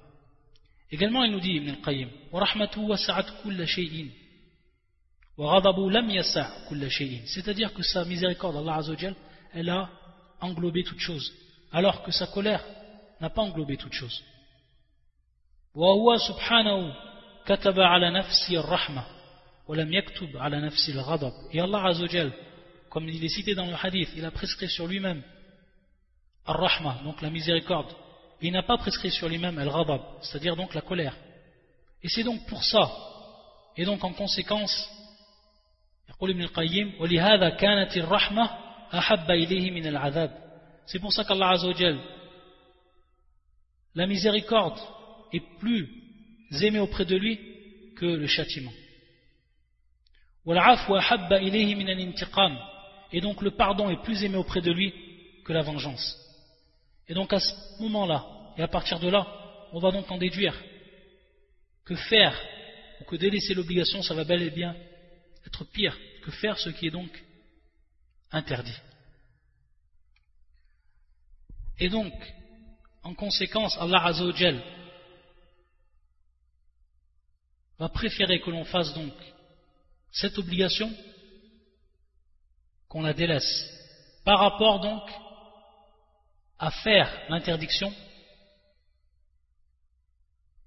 [0.91, 2.09] Également, il nous dit, Ibn al-Qayyim,
[7.25, 9.15] C'est-à-dire que sa miséricorde, Allah Azzawajal,
[9.53, 9.89] elle a
[10.39, 11.33] englobé toute chose,
[11.71, 12.63] alors que sa colère
[13.19, 14.23] n'a pas englobé toute chose.
[15.75, 16.93] وهو سبحانه
[17.45, 19.03] كتب على نفسه الرحمه
[21.52, 22.32] et Allah Azzawajal,
[22.88, 25.22] comme il est cité dans le hadith, il a prescrit sur lui-même
[26.46, 27.92] Ar-Rahma, donc la miséricorde.
[28.40, 31.14] il n'a pas prescrit sur lui-même Al-Ghadab, c'est-à-dire donc la colère.
[32.02, 32.90] Et c'est donc pour ça,
[33.76, 34.88] et donc en conséquence,
[40.86, 42.00] c'est pour ça qu'Allah Azzawajal,
[43.94, 44.78] la miséricorde
[45.32, 45.90] est plus
[46.62, 47.38] aimée auprès de lui
[47.96, 48.72] que le châtiment.
[53.12, 54.94] Et donc le pardon est plus aimé auprès de lui
[55.44, 56.16] que la vengeance.
[57.06, 58.24] Et donc à ce moment-là,
[58.56, 59.26] et à partir de là,
[59.72, 60.54] on va donc en déduire
[61.84, 62.38] que faire
[63.00, 64.74] ou que délaisser l'obligation, ça va bel et bien
[65.46, 67.10] être pire que faire ce qui est donc
[68.30, 68.76] interdit.
[71.78, 72.12] Et donc,
[73.02, 74.62] en conséquence, Allah Azzawajal
[77.78, 79.12] va préférer que l'on fasse donc
[80.12, 80.92] cette obligation
[82.88, 83.66] qu'on la délaisse
[84.24, 85.02] par rapport donc
[86.58, 87.92] à faire l'interdiction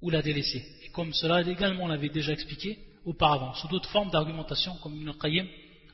[0.01, 0.65] ou la délaisser.
[0.83, 5.11] Et comme cela également on l'avait déjà expliqué auparavant, sous d'autres formes d'argumentation comme Ibn
[5.19, 5.47] Qayyim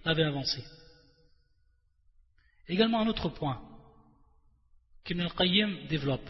[0.05, 0.63] l'avait avancé.
[2.67, 3.61] Également un autre point
[5.03, 6.29] qu'Ibn Qayyim développe.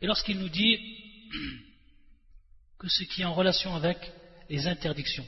[0.00, 0.78] Et lorsqu'il nous dit
[2.78, 3.98] que ce qui est en relation avec
[4.50, 5.26] les interdictions,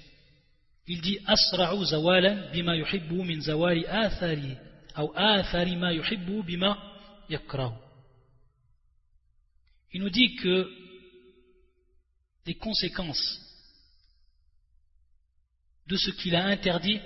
[0.89, 4.57] il dit asra'u zawalan bima yuhibbu min zawali athari
[4.97, 6.71] ou athari ma yuhibbu bima
[7.29, 7.77] yakrahu.
[9.93, 10.71] Il nous dit que
[12.47, 13.39] les conséquences
[15.87, 17.01] de ce qu'il a interdit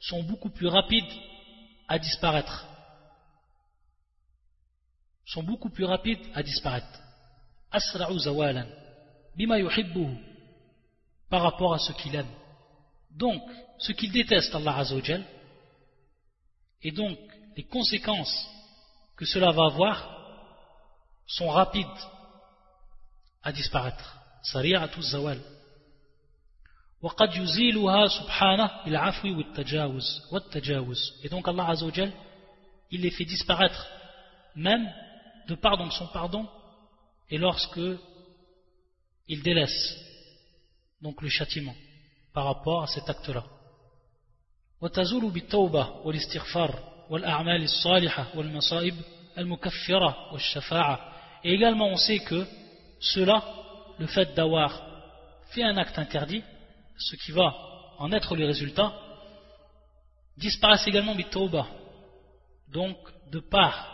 [0.00, 1.14] sont beaucoup plus rapides
[1.88, 2.66] à disparaître.
[5.26, 7.00] Sont beaucoup plus rapides à disparaître.
[7.70, 8.66] Asra'u zawalan
[9.36, 10.06] bima yuhibbu
[11.28, 12.39] par rapport à ce qu'il aime.
[13.11, 13.41] Donc,
[13.79, 15.23] ce qu'il déteste, Allah Azzawajal,
[16.81, 17.17] et donc
[17.55, 18.47] les conséquences
[19.15, 19.97] que cela va avoir
[21.27, 21.87] sont rapides
[23.41, 24.17] à disparaître.
[24.43, 25.39] Sari'atu zawal.
[27.01, 32.11] وقد يزيلها سبحانه بالعفو والتجاوز والتجاوز et donc Allah Azzawajal
[32.91, 33.87] il les fait disparaître
[34.55, 34.91] même
[35.47, 36.47] de pardon son pardon
[37.29, 37.79] et lorsque
[39.27, 39.97] il délaisse
[41.01, 41.75] donc le châtiment
[42.33, 43.43] par rapport à cet acte-là
[44.81, 48.95] وتزول بالتوبة والاستغفار والأعمال الصالحة والمصائب
[49.37, 50.99] المكفرة والشفاعة
[51.43, 52.45] et également on sait que
[52.99, 53.43] cela
[53.99, 54.81] le fait d'avoir
[55.51, 56.43] fait un acte interdit
[56.97, 57.53] ce qui va
[57.97, 58.93] en être le résultat,
[60.37, 61.67] disparaissent également bitawba,
[62.71, 62.97] donc
[63.31, 63.91] de par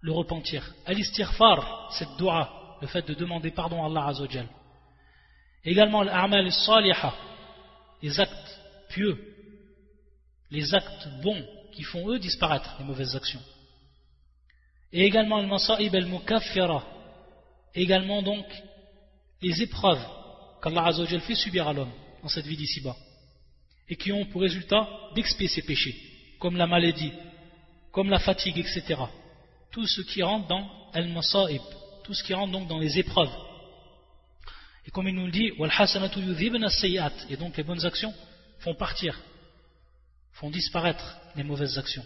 [0.00, 0.64] le repentir.
[0.86, 4.48] Al-istighfar, cette dua, le fait de demander pardon à Allah Azzawajal.
[5.65, 7.15] Également l'amal salihah,
[8.01, 9.17] les actes pieux,
[10.51, 13.41] les actes bons qui font eux disparaître les mauvaises actions.
[14.93, 16.85] Et également le masa'ib al-mukaffira,
[17.73, 18.45] également donc
[19.41, 20.05] les épreuves
[20.61, 22.95] qu'Allah Azzawajal fait subir à l'homme dans cette vie d'ici-bas
[23.89, 25.95] et qui ont pour résultat d'expier ses péchés,
[26.39, 27.11] comme la maladie,
[27.91, 28.95] comme la fatigue, etc.
[29.71, 31.61] Tout ce qui rentre dans al-masa'ib,
[32.03, 33.33] tout ce qui rentre donc dans les épreuves.
[34.85, 35.51] Et comme il nous dit,
[37.29, 38.13] et donc les bonnes actions
[38.59, 39.19] font partir,
[40.33, 42.05] font disparaître les mauvaises actions.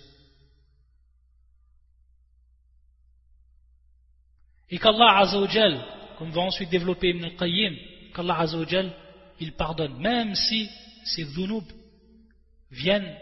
[4.70, 5.84] Et qu'Allah Azzawajal,
[6.18, 7.76] comme va ensuite développer Ibn al-Qayyim,
[8.13, 8.94] qu'Allah Azzawajal,
[9.39, 10.70] il pardonne, même si
[11.04, 11.65] ces dhunub
[12.72, 13.15] viennent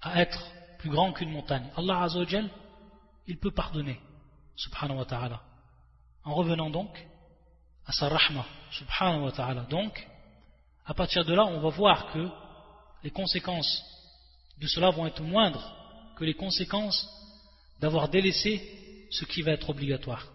[0.00, 1.70] à être plus grands qu'une montagne.
[1.76, 2.48] Allah Azzawajal,
[3.26, 4.00] il peut pardonner,
[4.56, 5.42] subhanahu wa ta'ala.
[6.24, 7.06] En revenant donc
[7.86, 9.62] à sa rahma, subhanahu wa ta'ala.
[9.62, 10.06] Donc,
[10.84, 12.28] à partir de là, on va voir que
[13.02, 13.82] les conséquences
[14.58, 15.72] de cela vont être moindres
[16.16, 17.08] que les conséquences
[17.80, 18.62] d'avoir délaissé
[19.10, 20.26] ce qui va être obligatoire.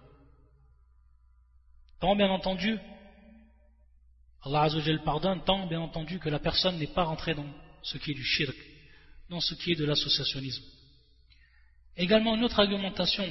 [2.00, 2.80] Tant bien entendu,
[4.44, 7.46] Allah Azzawajal pardonne tant bien entendu que la personne n'est pas rentrée dans
[7.84, 8.56] ce qui est du shirk,
[9.30, 10.64] dans ce qui est de l'associationnisme.
[11.98, 13.26] Également une autre argumentation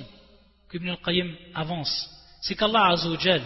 [0.69, 2.11] que Ibn al-Qayyim avance,
[2.43, 3.43] c'est qu'Allah Azzawajal,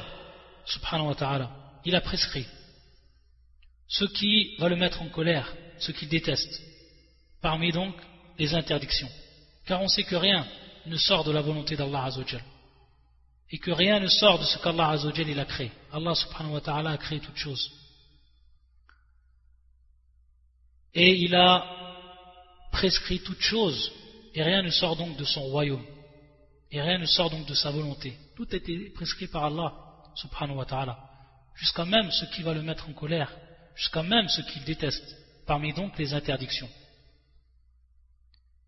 [0.66, 1.50] subhanahu wa ta'ala,
[1.84, 2.46] il a prescrit
[3.88, 6.60] ce qui va le mettre en colère, ce qu'il déteste,
[7.40, 7.94] parmi donc
[8.38, 9.10] les interdictions.
[9.66, 10.46] Car on sait que rien
[10.86, 12.42] ne sort de la volonté d'Allah Azzawajal
[13.50, 15.70] et que rien ne sort de ce qu'Allah Azzawajal il a créé.
[15.92, 17.70] Allah subhanahu wa ta'ala a créé toutes choses.
[20.94, 21.64] Et il a
[22.72, 23.92] prescrit toutes choses
[24.34, 25.84] et rien ne sort donc de son royaume.
[26.70, 28.16] Et rien ne sort donc de sa volonté.
[28.36, 29.72] Tout a été prescrit par Allah
[31.54, 33.30] Jusqu'à même ce qui va le mettre en colère,
[33.74, 36.68] jusqu'à même ce qu'il déteste, parmi donc les interdictions.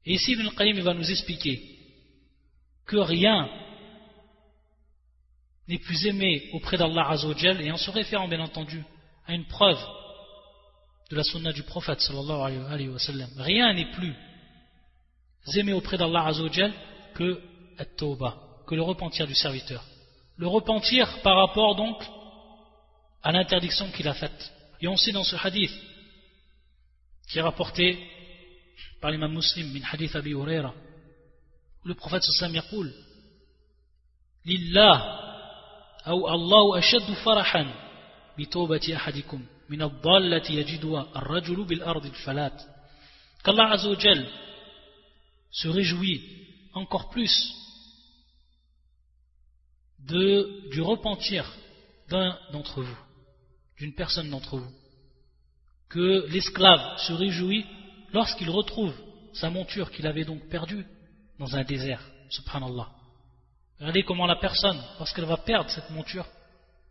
[0.04, 1.60] Et ici Ibn Qayyim va nous expliquer
[2.86, 3.48] que rien
[5.66, 8.84] n'est plus aimé auprès d'Allah Azzawajal et en se référant bien entendu
[9.26, 9.84] à une preuve
[11.10, 12.90] de la sunna du prophète sallallahu alayhi.
[13.36, 14.14] Rien n'est plus
[15.56, 16.72] aimé auprès d'Allah Azzawajal
[17.14, 17.42] que
[17.78, 19.84] at-tawbah, que le repentir du serviteur.
[20.37, 22.01] Le repentir par rapport donc
[23.23, 24.53] à l'interdiction qu'il a faite.
[24.81, 25.71] Et on sait dans ce hadith
[27.29, 27.97] qui est rapporté
[28.99, 30.73] par l'imam muslim min hadith Abi Huraira
[31.83, 33.11] où le prophète sallallahu alayhi wa sallam
[34.45, 35.21] Lillah
[36.07, 37.73] أو الله أشد فرحا
[38.39, 42.61] بتوبة أحدكم من الضالة يجدها الرجل بالأرض الفلات
[43.43, 44.27] qu'Allah Azzawajal
[45.51, 46.21] se réjouit
[46.73, 47.53] encore plus
[50.06, 51.50] du repentir
[52.08, 52.98] d'un d'entre vous,
[53.78, 54.72] d'une personne d'entre vous,
[55.88, 57.64] que l'esclave se réjouit
[58.12, 58.94] lorsqu'il retrouve
[59.32, 60.86] sa monture qu'il avait donc perdue
[61.38, 62.88] dans un désert, subhanallah.
[63.78, 66.26] Regardez comment la personne, lorsqu'elle va perdre cette monture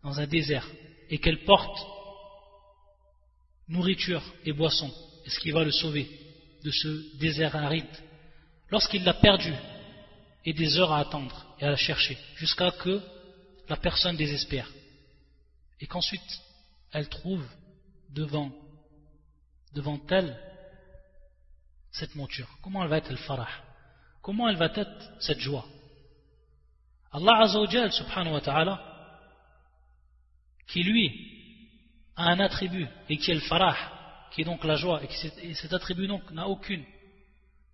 [0.04, 0.68] dans un désert
[1.10, 1.78] et qu'elle porte
[3.68, 4.92] nourriture et boisson,
[5.26, 6.08] est-ce qu'il va le sauver
[6.64, 7.86] de ce désert aride?
[8.70, 9.54] Lorsqu'il l'a perdue
[10.46, 13.02] et des heures à attendre et à chercher jusqu'à que
[13.68, 14.70] la personne désespère.
[15.80, 16.42] Et qu'ensuite
[16.92, 17.46] elle trouve
[18.10, 18.52] devant,
[19.74, 20.40] devant elle
[21.92, 22.48] cette monture.
[22.62, 23.50] Comment elle va être le farah?
[24.22, 25.66] Comment elle va être cette joie?
[27.12, 28.92] Allah Azzawajal subhanahu wa ta'ala
[30.68, 31.12] qui lui
[32.16, 33.78] a un attribut et qui est le farah
[34.32, 36.84] qui est donc la joie et, cet attribut donc n'a aucune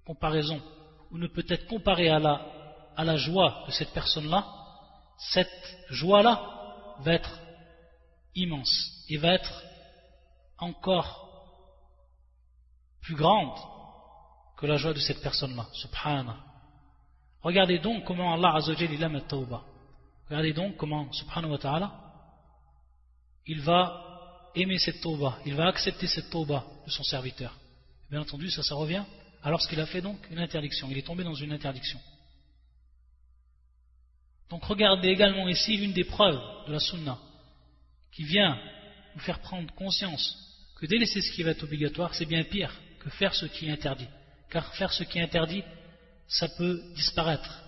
[0.06, 0.62] comparaison
[1.10, 2.61] ou ne peut être comparé à la,
[2.95, 4.45] à la joie de cette personne-là
[5.21, 6.41] cette joie-là
[6.99, 7.39] va être
[8.36, 9.63] immense et va être
[10.58, 11.30] encore
[13.01, 13.58] plus grande
[14.58, 15.67] que la joie de cette personne-là.
[15.73, 16.38] Subhanallah.
[17.41, 19.63] Regardez donc comment Allah Azzawajal il aime la.
[20.30, 21.91] Regardez donc comment, subhanahu wa ta'ala,
[23.45, 27.56] il va aimer cette tawbah, il va accepter cette tawbah de son serviteur.
[28.10, 29.04] Bien entendu, ça, ça revient
[29.43, 30.88] alors qu'il a fait donc une interdiction.
[30.91, 31.99] Il est tombé dans une interdiction.
[34.52, 37.18] Donc regardez également ici l'une des preuves de la sunna
[38.12, 38.60] qui vient
[39.16, 40.38] nous faire prendre conscience
[40.76, 43.72] que délaisser ce qui va être obligatoire, c'est bien pire que faire ce qui est
[43.72, 44.08] interdit.
[44.50, 45.64] Car faire ce qui est interdit,
[46.28, 47.64] ça peut disparaître.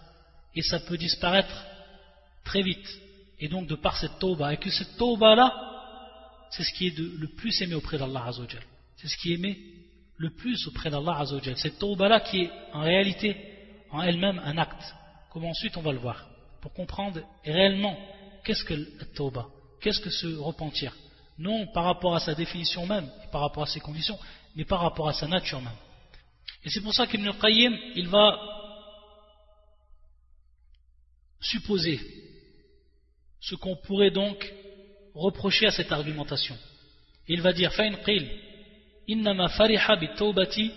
[0.55, 1.65] Et ça peut disparaître
[2.43, 2.87] très vite.
[3.39, 5.53] Et donc de par cette tauba, et que cette tauba-là,
[6.49, 8.63] c'est ce qui est le plus aimé auprès d'Allah Azzawajal.
[8.97, 9.57] C'est ce qui est aimé
[10.17, 11.57] le plus auprès d'Allah Azzawajal.
[11.57, 13.37] Cette tauba-là qui est en réalité
[13.91, 14.83] en elle-même un acte.
[15.31, 16.32] Comme ensuite on va le voir?
[16.62, 17.96] pour comprendre réellement
[18.44, 19.46] qu'est-ce que le tauba,
[19.80, 20.94] qu'est-ce que se repentir.
[21.38, 24.18] Non par rapport à sa définition même, et par rapport à ses conditions,
[24.56, 25.76] mais par rapport à sa nature même.
[26.64, 28.36] Et c'est pour ça qu'Ibn Qayyim, il va
[31.40, 32.00] supposer
[33.40, 34.52] ce qu'on pourrait donc
[35.14, 36.56] reprocher à cette argumentation.
[37.28, 38.28] Il va dire فإن قيل
[39.10, 40.70] إنما فرح بالتوبة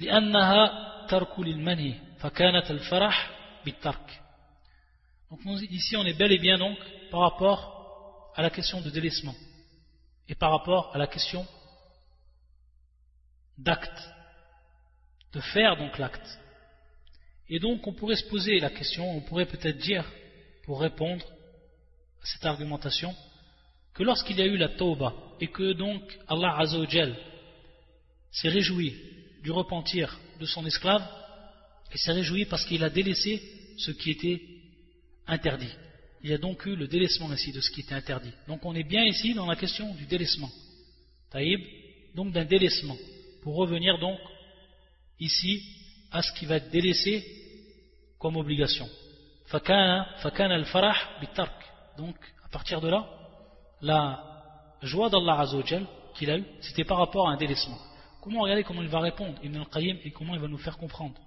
[0.00, 3.30] لأنها ترك للمنهي فكانت الفرح
[3.64, 4.20] بالترك
[5.29, 5.39] donc
[5.71, 6.77] ici, on est bel et bien donc
[7.11, 9.35] par rapport à la question de délaissement
[10.27, 11.45] et par rapport à la question
[13.57, 14.09] d'acte,
[15.33, 16.39] de faire donc l'acte.
[17.47, 20.05] Et donc on pourrait se poser la question, on pourrait peut-être dire,
[20.63, 21.25] pour répondre
[22.21, 23.15] à cette argumentation,
[23.93, 27.15] que lorsqu'il y a eu la tauba et que donc Allah Azzawajal
[28.31, 28.95] s'est réjoui
[29.41, 31.07] du repentir de son esclave,
[31.93, 33.41] il s'est réjoui parce qu'il a délaissé
[33.77, 34.41] ce qui était
[35.27, 35.71] interdit.
[36.23, 38.31] Il y a donc eu le délaissement ici de ce qui était interdit.
[38.47, 40.49] Donc on est bien ici dans la question du délaissement.
[41.29, 41.59] Taïb,
[42.15, 42.97] donc d'un délaissement.
[43.43, 44.19] Pour revenir donc
[45.19, 45.63] ici
[46.11, 47.23] à ce qui va être délaissé
[48.17, 48.89] comme obligation.
[51.97, 53.07] Donc à partir de là,
[53.81, 54.23] la
[54.81, 55.85] joie d'Allah Azzawajal
[56.15, 57.77] qu'il a eu, c'était par rapport à un délaissement.
[58.21, 61.19] Comment regarder comment il va répondre Ibn al-Qayyim et comment il va nous faire comprendre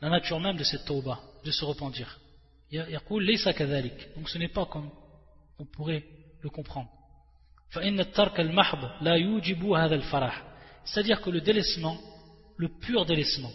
[0.00, 2.18] la nature même de cette tauba, de se repentir.
[2.72, 4.90] Donc ce n'est pas comme
[5.58, 6.04] on pourrait
[6.40, 6.88] le comprendre.
[10.84, 11.98] C'est-à-dire que le délaissement,
[12.56, 13.50] le pur délaissement,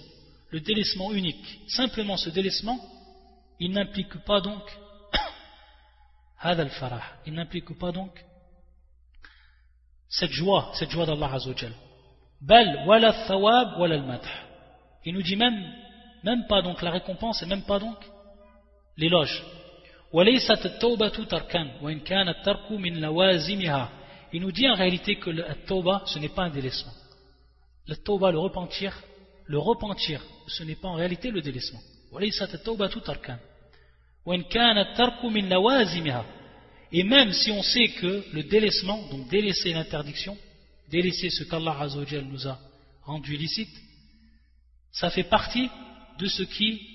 [0.52, 2.80] le délaissement unique, simplement ce délaissement,
[3.60, 4.62] il n'implique pas donc
[7.26, 8.12] il n'implique pas donc
[10.10, 11.38] cette joie, cette joie d'Allah.
[12.42, 14.22] Bal wala
[15.04, 15.74] Il nous dit même,
[16.24, 17.98] même pas donc la récompense et même pas donc
[18.98, 19.44] l'éloge.
[24.34, 26.94] Il nous dit en réalité que le tauba, ce n'est pas un délaissement.
[27.88, 28.98] Le tauba, le repentir,
[29.46, 31.82] le repentir, ce n'est pas en réalité le délaissement.
[36.92, 40.38] Et même si on sait que le délaissement, donc délaisser l'interdiction,
[40.90, 41.88] délaisser ce qu'Allah
[42.24, 42.58] nous a
[43.04, 43.76] rendu illicite,
[44.92, 45.70] ça fait partie
[46.18, 46.95] de ce qui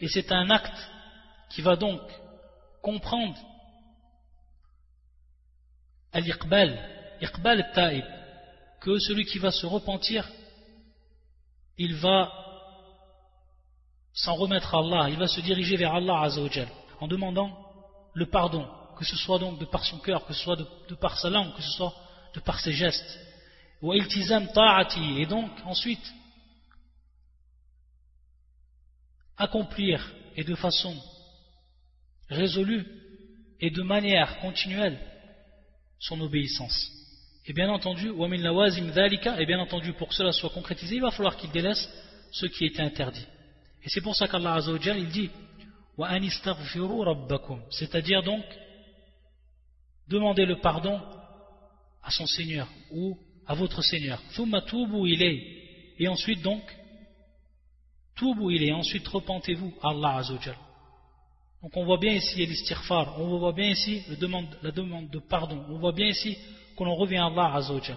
[0.00, 0.90] et c'est un acte
[1.50, 2.00] qui va donc
[2.82, 3.36] comprendre
[6.12, 6.78] al-iqbal,
[7.20, 8.04] iqbal taib,
[8.80, 10.28] que celui qui va se repentir,
[11.76, 12.32] il va
[14.12, 16.68] s'en remettre à Allah, il va se diriger vers Allah Azzawajal,
[17.00, 17.56] en demandant
[18.14, 18.66] le pardon,
[18.98, 21.54] que ce soit donc de par son cœur, que ce soit de, par sa langue,
[21.54, 21.94] que ce soit
[22.34, 23.18] de par ses gestes.
[23.82, 26.12] Et donc, ensuite,
[29.40, 30.94] accomplir et de façon
[32.28, 32.86] résolue
[33.60, 34.98] et de manière continuelle
[35.98, 36.90] son obéissance.
[37.46, 41.50] Et bien entendu, et bien entendu, pour que cela soit concrétisé, il va falloir qu'il
[41.50, 41.88] délaisse
[42.30, 43.26] ce qui était interdit.
[43.82, 45.30] Et c'est pour ça qu'Allah Azzawajal, il dit
[47.70, 48.44] c'est-à-dire donc
[50.08, 51.00] demander le pardon
[52.02, 54.22] à son Seigneur ou à votre Seigneur.
[55.98, 56.62] Et ensuite donc,
[58.50, 60.56] et ensuite repentez-vous Allah Azzawajal.
[61.62, 64.16] Donc on voit bien ici l'istighfar, on voit bien ici la
[64.70, 66.36] demande, de pardon, on voit bien ici
[66.76, 67.96] que l'on revient à Allah Azzawajal.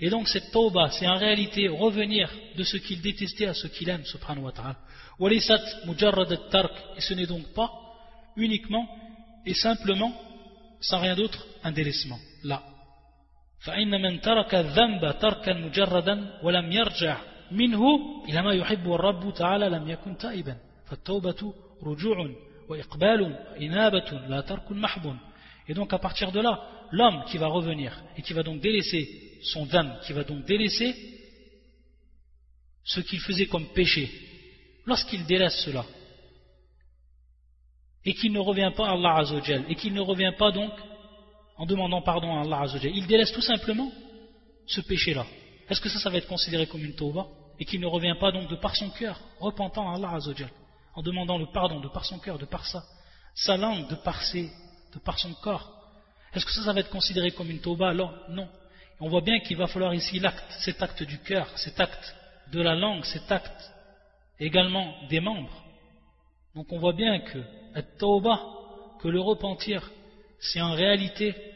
[0.00, 3.88] Et donc cette tawbah, c'est en réalité revenir de ce qu'il détestait à ce qu'il
[3.88, 4.76] aime, subhanahu wa ta'ala.
[5.20, 5.40] Et
[7.00, 7.70] ce n'est donc pas
[8.36, 8.88] uniquement
[9.44, 10.12] et simplement,
[10.80, 12.18] sans rien d'autre, un délaissement.
[12.44, 12.62] Là.
[13.64, 17.82] فإن من ترك الذنب تركا مجردا ولم يرجع منه
[18.28, 20.56] إلى ما يحب الرب تعالى لم يكن تائبا
[20.86, 22.34] فالتوبة رجوع
[22.68, 23.20] وإقبال
[23.60, 25.16] إنابة لا ترك محب
[25.68, 26.60] Et donc à partir de là,
[26.90, 29.08] l'homme qui va revenir et qui va donc délaisser
[29.42, 30.94] son dam, qui va donc délaisser
[32.84, 34.10] ce qu'il faisait comme péché,
[34.84, 35.84] lorsqu'il délaisse cela,
[38.04, 40.72] et qu'il ne revient pas à Allah Azzawajal, et qu'il ne revient pas donc
[41.62, 43.88] en demandant pardon à Allah Azzawajal, il délaisse tout simplement
[44.66, 45.24] ce péché-là.
[45.70, 47.28] Est-ce que ça, ça va être considéré comme une tauba
[47.60, 50.50] et qu'il ne revient pas donc de par son cœur, repentant à Allah Azzawajal,
[50.96, 52.82] en demandant le pardon de par son cœur, de par ça,
[53.36, 54.50] sa langue, de par, ses,
[54.92, 55.70] de par son corps?
[56.34, 58.48] Est-ce que ça, ça va être considéré comme une tauba Alors, non.
[58.98, 62.16] On voit bien qu'il va falloir ici l'acte, cet acte du cœur, cet acte
[62.50, 63.70] de la langue, cet acte
[64.40, 65.62] également des membres.
[66.56, 67.38] Donc on voit bien que
[69.00, 69.88] que le repentir,
[70.40, 71.51] c'est en réalité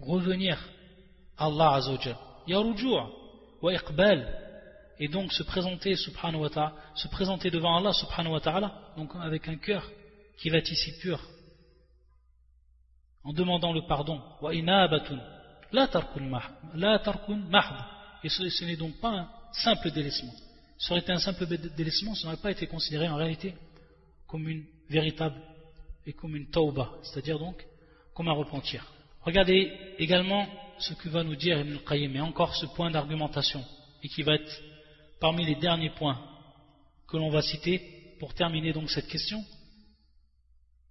[0.00, 0.58] revenir
[1.36, 2.16] à Allah Azzawajal.
[2.46, 3.10] Yarujur
[3.62, 4.26] wa iqbal
[4.98, 6.48] et donc se présenter subhanahu
[6.94, 9.88] se présenter devant Allah subhanahu wa ta'ala, donc avec un cœur
[10.38, 11.20] qui va être ici pur,
[13.24, 14.22] en demandant le pardon.
[14.40, 15.20] Wa inabatun
[15.72, 16.24] la tarkun
[17.50, 17.76] mahd.
[18.24, 20.32] Et ce, n'est donc pas un simple délaissement.
[20.78, 23.54] Ce aurait un simple délaissement, ça n'aurait pas été considéré en réalité
[24.26, 25.40] comme une véritable
[26.06, 27.64] et comme une tauba, c'est-à-dire donc
[28.14, 28.84] comme un repentir.
[29.25, 30.47] Regardez également
[30.79, 33.63] ce que va nous dire Ibn al-Qayyim, et encore ce point d'argumentation,
[34.03, 34.61] et qui va être
[35.19, 36.19] parmi les derniers points
[37.07, 37.81] que l'on va citer
[38.19, 39.43] pour terminer donc cette question,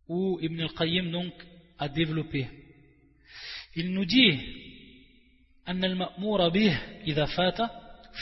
[0.08, 1.32] où Ibn al-Qayyim donc
[1.78, 2.48] a développé.
[3.74, 4.38] Il nous dit
[5.68, 7.58] أن المأمور به إذا فات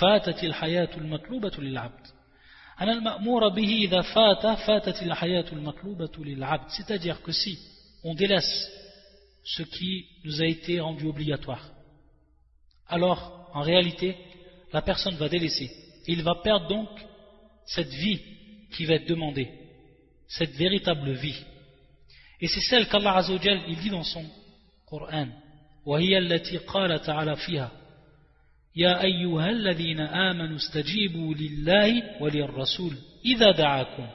[0.01, 2.07] فاتت الحياة المطلوبة للعبد
[2.81, 7.59] أن المأمور به إذا فات فاتت الحياة المطلوبة للعبد c'est-à-dire que si
[8.05, 8.71] on délaisse
[9.45, 11.65] ce qui nous a été rendu obligatoire
[12.87, 14.17] alors en réalité
[14.73, 15.71] la personne va délaisser
[16.07, 16.89] et il va perdre donc
[17.67, 18.21] cette vie
[18.73, 19.49] qui va être demandée
[20.29, 21.39] cette véritable vie
[22.41, 24.25] et c'est celle qu'Allah Azzawajal il dit dans son
[24.87, 25.29] Coran
[25.87, 27.73] وهي التي قال تعالى فيها
[28.77, 34.07] يا أيها الذين آمنوا استجيبوا لله وللرسول إذا دعاكم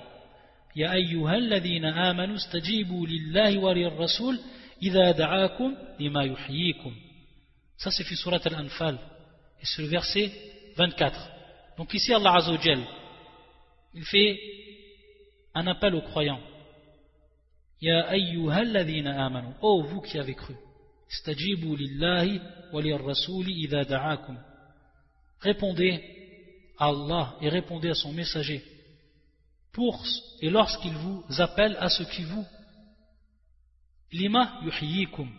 [0.75, 4.39] يا أيها الذين آمنوا استجيبوا لله وللرسول
[4.81, 6.95] إذا دعاكم لما يحييكم
[7.77, 8.97] Ça c'est في سورة الأنفال
[9.61, 10.31] et c'est le verset
[10.77, 11.29] 24
[11.77, 12.79] donc ici Allah Azzawajal
[13.93, 14.39] il fait
[15.55, 16.41] un appel aux croyants
[17.81, 20.55] Ya أيها الذين آمنوا Oh vous qui avez cru
[25.41, 26.03] Répondez
[26.79, 28.63] à Allah et répondez à son messager
[29.73, 30.03] pour
[30.41, 32.45] et lorsqu'il vous appelle à ce qui vous
[34.12, 35.30] lima yuhyikum.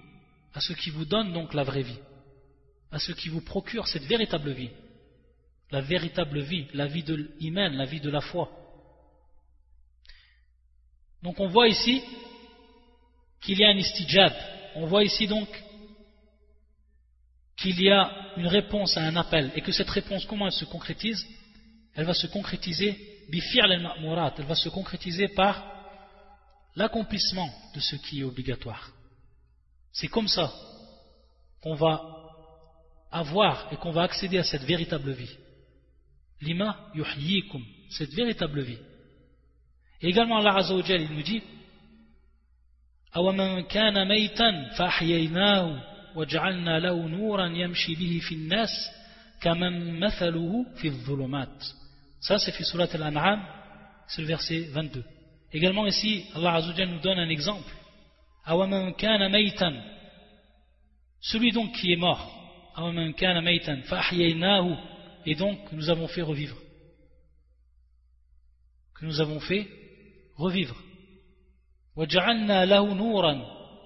[0.53, 1.99] À ce qui vous donne donc la vraie vie.
[2.91, 4.71] À ce qui vous procure cette véritable vie.
[5.71, 8.49] La véritable vie la vie de l'iman la vie de la foi.
[11.21, 12.01] Donc on voit ici
[13.41, 14.33] qu'il y a un istijab.
[14.75, 15.47] On voit ici donc
[17.57, 19.51] qu'il y a une réponse à un appel.
[19.55, 21.27] Et que cette réponse, comment elle se concrétise?
[21.93, 25.78] Elle va se concrétiser elle va se concrétiser par
[26.78, 28.90] l'accomplissement de ce qui est obligatoire.
[29.92, 30.52] C'est comme ça
[31.62, 32.02] qu'on va
[33.10, 35.36] avoir et qu'on va accéder à cette véritable vie.
[36.40, 38.78] Lima yuhyikum, cette véritable vie.
[40.02, 41.42] Et également Allah Azza il nous dit
[43.16, 45.82] أومن كان ميتا فأحييناه
[46.16, 48.70] وجعلنا له نورا يمشي به في الناس
[49.40, 51.64] كمن مثله في الظلمات
[52.20, 53.42] Ça, c'est في سورة الأنعام,
[54.08, 55.04] c'est le verset 22.
[55.51, 57.73] Également ici, Allah Azzawajal nous donne un exemple.
[61.21, 62.35] Celui donc qui est mort.
[65.25, 66.55] Et donc, nous avons fait revivre.
[68.95, 69.67] Que nous avons fait
[70.35, 70.75] revivre.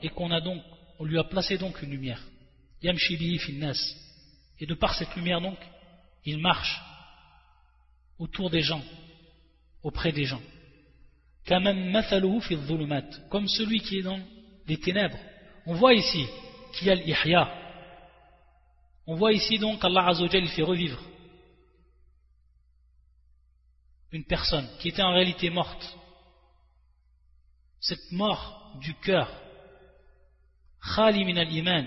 [0.02, 0.62] Et qu'on a donc,
[1.00, 2.22] on lui a placé donc une lumière.
[2.82, 5.58] Et de par cette lumière donc,
[6.26, 6.82] il marche
[8.20, 8.84] autour des gens,
[9.82, 10.42] auprès des gens.
[11.46, 11.66] Comme
[13.48, 14.20] celui qui est dans
[14.68, 15.18] les ténèbres.
[15.66, 16.26] On voit ici
[16.74, 17.54] qu'il y a l'ihya.
[19.06, 21.02] On voit ici donc qu'Allah Azzawajal fait revivre
[24.12, 25.98] une personne qui était en réalité morte
[27.84, 29.30] cette mort du cœur,
[30.96, 31.86] khali min al-iman,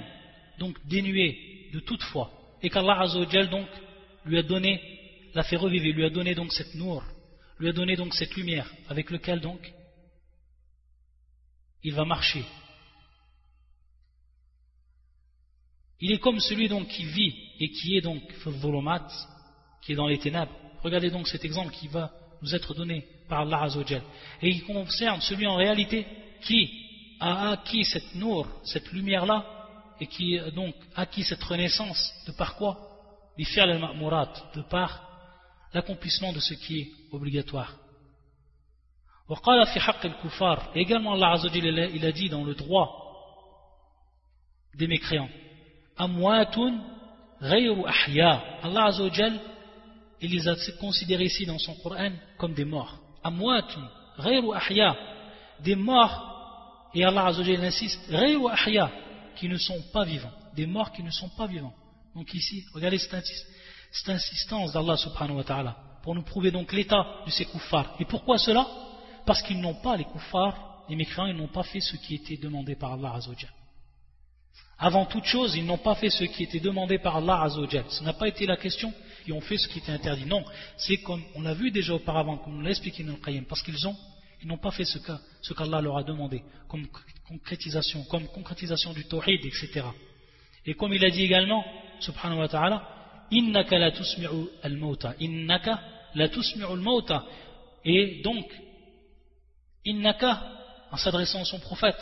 [0.59, 2.31] donc dénué de toute foi,
[2.63, 3.67] et qu'Allah Azzawajal donc
[4.27, 7.03] lui a donné, l'a fait revivre, lui a donné donc cette nour,
[7.59, 9.73] lui a donné donc cette lumière, avec lequel donc
[11.83, 12.45] il va marcher.
[16.01, 18.23] Il est comme celui donc qui vit et qui est donc
[19.83, 20.53] qui est dans les ténèbres.
[20.83, 24.03] Regardez donc cet exemple qui va nous être donné par Allah Azzawajal.
[24.43, 26.07] Et il concerne celui en réalité
[26.43, 29.45] qui a acquis cette nour, cette lumière-là,
[30.01, 32.79] et qui a donc acquis cette renaissance, de par quoi?
[33.39, 35.06] De par
[35.73, 37.75] l'accomplissement de ce qui est obligatoire.
[40.75, 43.03] Et également Allah Azzawajal, il a dit dans le droit
[44.75, 45.29] des mécréants
[45.97, 46.81] Amwatun.
[47.41, 49.41] Allah Azzawajal,
[50.21, 52.99] il les a considérés ici dans son Coran comme des morts.
[53.25, 53.89] Amwatun
[54.19, 54.97] ahya.
[55.61, 58.91] Des morts et Allah Azzawajal insiste ahya
[59.37, 60.33] qui ne sont pas vivants.
[60.55, 61.75] Des morts qui ne sont pas vivants.
[62.15, 63.27] Donc ici regardez cette,
[64.09, 68.39] insistance d'Allah subhanahu wa ta'ala pour nous prouver donc l'état de ces kuffars et pourquoi
[68.39, 68.67] cela?
[69.25, 72.37] Parce qu'ils n'ont pas les kuffars les mécréants ils n'ont pas fait ce qui était
[72.37, 73.51] demandé par Allah Azzawajal
[74.79, 77.85] avant toute chose, ils n'ont pas fait ce qui était demandé par Allah Azzawajal.
[77.89, 78.93] Ce n'a pas été la question
[79.25, 80.27] qui ont fait ce qui était interdit.
[80.27, 80.45] Non,
[80.77, 83.63] c'est comme on l'a vu déjà auparavant, comme on l'a expliqué dans le Qayyim, parce
[83.63, 83.97] qu'ils ont,
[84.43, 84.99] ils n'ont pas fait ce
[85.55, 86.87] qu'Allah leur a demandé, comme
[87.27, 89.83] concrétisation, comme concrétisation du tawhid, etc.
[90.67, 91.65] Et comme il a dit également,
[92.01, 92.87] subhanahu wa ta'ala,
[93.31, 95.81] innaka la tusmi'u al-mauta, innaka
[96.15, 97.25] la tusmi'u al-mauta.
[97.85, 98.47] Et donc,
[99.85, 100.43] innaka,
[100.91, 102.01] en s'adressant à son prophète,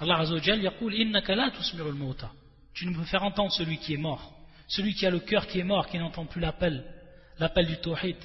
[0.00, 2.30] Allah Azza wa yaqul innaka la tusmi'u al-mauta.
[2.74, 4.32] Tu ne peux faire entendre celui qui est mort.
[4.68, 6.84] Celui qui a le cœur qui est mort, qui n'entend plus l'appel,
[7.38, 8.16] l'appel du tawhid,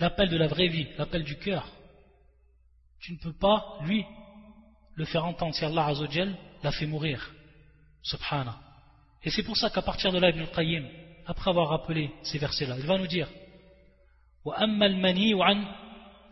[0.00, 1.68] l'appel de la vraie vie, l'appel du cœur.
[3.00, 4.04] Tu ne peux pas, lui,
[4.94, 7.30] le faire entendre si Allah Azzawajal l'a fait mourir.
[8.02, 8.58] Subhana.
[9.22, 10.88] Et c'est pour ça qu'à partir de là, Ibn al-Qayyim,
[11.25, 13.27] après avoir rappelé ces versets-là, il va nous dire
[14.45, 15.65] وأما المني عن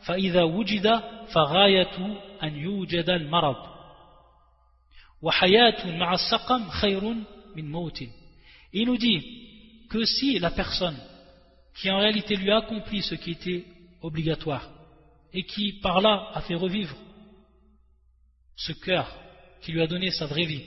[0.06, 1.02] فإذا وجد
[1.34, 1.98] فغاية
[2.44, 3.56] أن يوجد المرض
[5.22, 7.04] وحياة مع السقم خير
[7.56, 8.04] من موت
[8.74, 9.22] Il nous dit
[9.90, 10.98] que si la personne
[11.76, 13.66] qui en réalité lui a accompli ce qui était
[14.02, 14.70] obligatoire
[15.34, 16.96] et qui par là a fait revivre
[18.56, 19.14] ce cœur
[19.62, 20.64] qui lui a donné sa vraie vie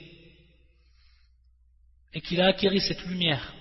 [2.13, 3.53] et qu'il a acquéri cette lumière,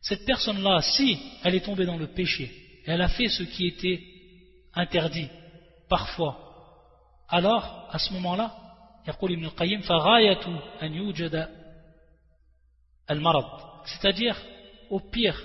[0.00, 2.50] cette personne-là, si elle est tombée dans le péché,
[2.86, 4.02] elle a fait ce qui était
[4.74, 5.28] interdit
[5.88, 6.48] parfois,
[7.28, 8.54] alors à ce moment-là,
[13.84, 14.36] c'est-à-dire
[14.90, 15.42] au pire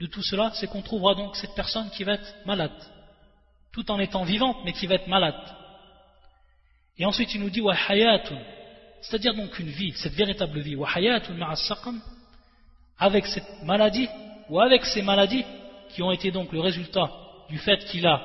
[0.00, 2.72] de tout cela, c'est qu'on trouvera donc cette personne qui va être malade,
[3.72, 5.34] tout en étant vivante, mais qui va être malade.
[6.98, 7.62] Et ensuite, il nous dit
[9.00, 10.76] c'est-à-dire donc une vie, cette véritable vie,
[12.98, 14.08] avec cette maladie,
[14.48, 15.44] ou avec ces maladies
[15.90, 17.10] qui ont été donc le résultat
[17.48, 18.20] du fait qu'il a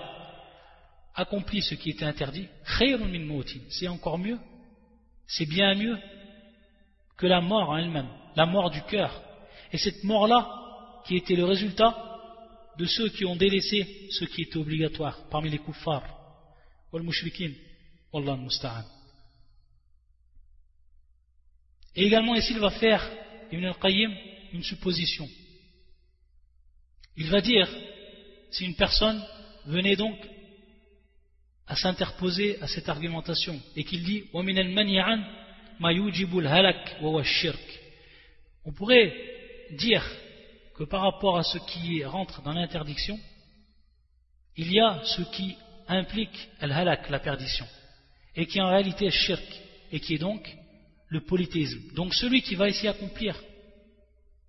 [1.16, 2.48] accompli ce qui était interdit,
[3.70, 4.40] c'est encore mieux,
[5.26, 5.98] c'est bien mieux
[7.18, 9.22] que la mort en elle-même, la mort du cœur,
[9.72, 10.48] et cette mort-là,
[11.06, 11.96] qui était le résultat
[12.78, 16.04] de ceux qui ont délaissé ce qui était obligatoire parmi les kuffars,
[16.92, 17.52] wal mushrikin,
[18.14, 18.84] wallah musta'an.
[21.96, 23.04] Et également ici, il va faire,
[23.52, 24.14] Ibn al-Qayyim,
[24.54, 25.28] une supposition.
[27.16, 27.68] Il va dire,
[28.52, 29.24] si une personne
[29.66, 30.18] venait donc
[31.68, 34.46] à s'interposer à cette argumentation et qu'il dit On
[38.72, 39.14] pourrait
[39.72, 40.04] dire
[40.76, 43.20] que par rapport à ce qui rentre dans l'interdiction,
[44.56, 47.66] il y a ce qui implique al-halak, la perdition,
[48.36, 49.44] et qui en réalité est shirk,
[49.92, 50.48] et qui est donc
[51.10, 51.94] le polythéisme.
[51.94, 53.36] Donc celui qui va ici accomplir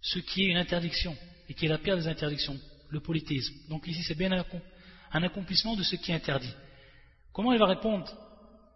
[0.02, 1.16] ce qui est une interdiction
[1.50, 2.60] et qui est la pire des interdictions,
[2.90, 3.54] le polythéisme.
[3.70, 4.32] Donc ici c'est bien
[5.12, 6.54] un accomplissement de ce qui est interdit.
[7.32, 8.12] Comment il va répondre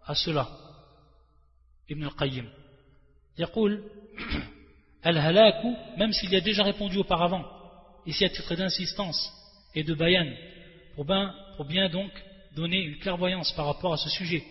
[0.06, 0.48] à cela
[1.88, 2.46] Ibn al-Qayyim.
[3.38, 3.82] يقول
[5.06, 5.62] الهلاك
[5.96, 7.44] même s'il y a déjà répondu auparavant
[8.06, 9.32] ici à titre d'insistance
[9.74, 10.26] et de bayan
[10.96, 12.10] pour bien, pour bien donc
[12.56, 14.42] donner une clairvoyance par rapport à ce sujet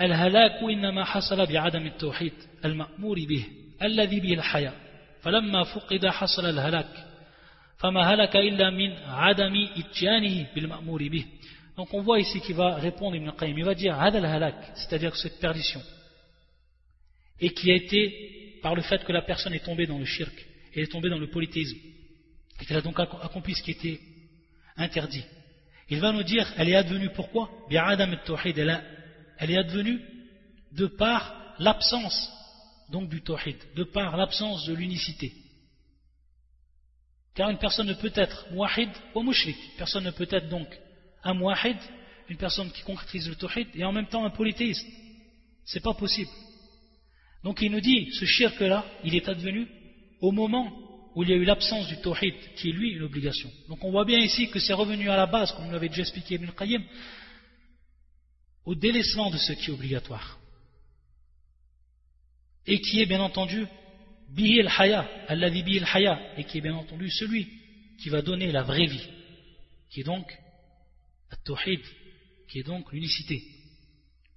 [0.00, 2.32] الهلاك إنما حصل بعدم التوحيد
[2.64, 3.46] المأمور به
[3.82, 4.74] الذي به الحياة
[5.22, 7.06] فلما فقد حصل الهلاك
[7.78, 11.24] فما هلك إلا من عدم إتيانه بالمأمور به
[11.76, 15.16] Donc on voit ici qu'il va répondre Ibn Qayyim, il va dire Hadal halak, c'est-à-dire
[15.16, 15.80] cette perdition,
[17.40, 20.34] et qui a été par le fait que la personne est tombée dans le shirk,
[20.74, 21.78] et est tombée dans le polythéisme,
[22.60, 24.00] et qu'elle a donc accompli ce qui était
[24.76, 25.24] interdit.
[25.88, 30.00] Il va nous dire, elle est advenue pourquoi Elle est advenue
[30.72, 32.30] de par l'absence
[32.89, 35.33] donc du tawhid, de par l'absence de l'unicité.
[37.35, 39.57] Car une personne ne peut être muahid ou mushrik.
[39.77, 40.67] Personne ne peut être donc
[41.23, 41.77] un muahid,
[42.29, 44.87] une personne qui concrétise le tawhid, et en même temps un polythéiste.
[45.65, 46.31] C'est pas possible.
[47.43, 49.67] Donc il nous dit, ce shirk-là, il est advenu
[50.21, 50.73] au moment
[51.13, 53.51] où il y a eu l'absence du tawhid, qui est lui une obligation.
[53.69, 56.35] Donc on voit bien ici que c'est revenu à la base, comme l'avait déjà expliqué
[56.35, 56.83] Ibn Qayyim,
[58.65, 60.39] au délaissement de ce qui est obligatoire.
[62.67, 63.65] Et qui est bien entendu
[64.29, 67.47] bihi al-haya, bihi al-haya, et qui est bien entendu celui
[67.97, 69.07] qui va donner la vraie vie,
[69.89, 70.37] qui est donc
[71.31, 71.81] al-tawhid,
[72.49, 73.41] qui est donc l'unicité.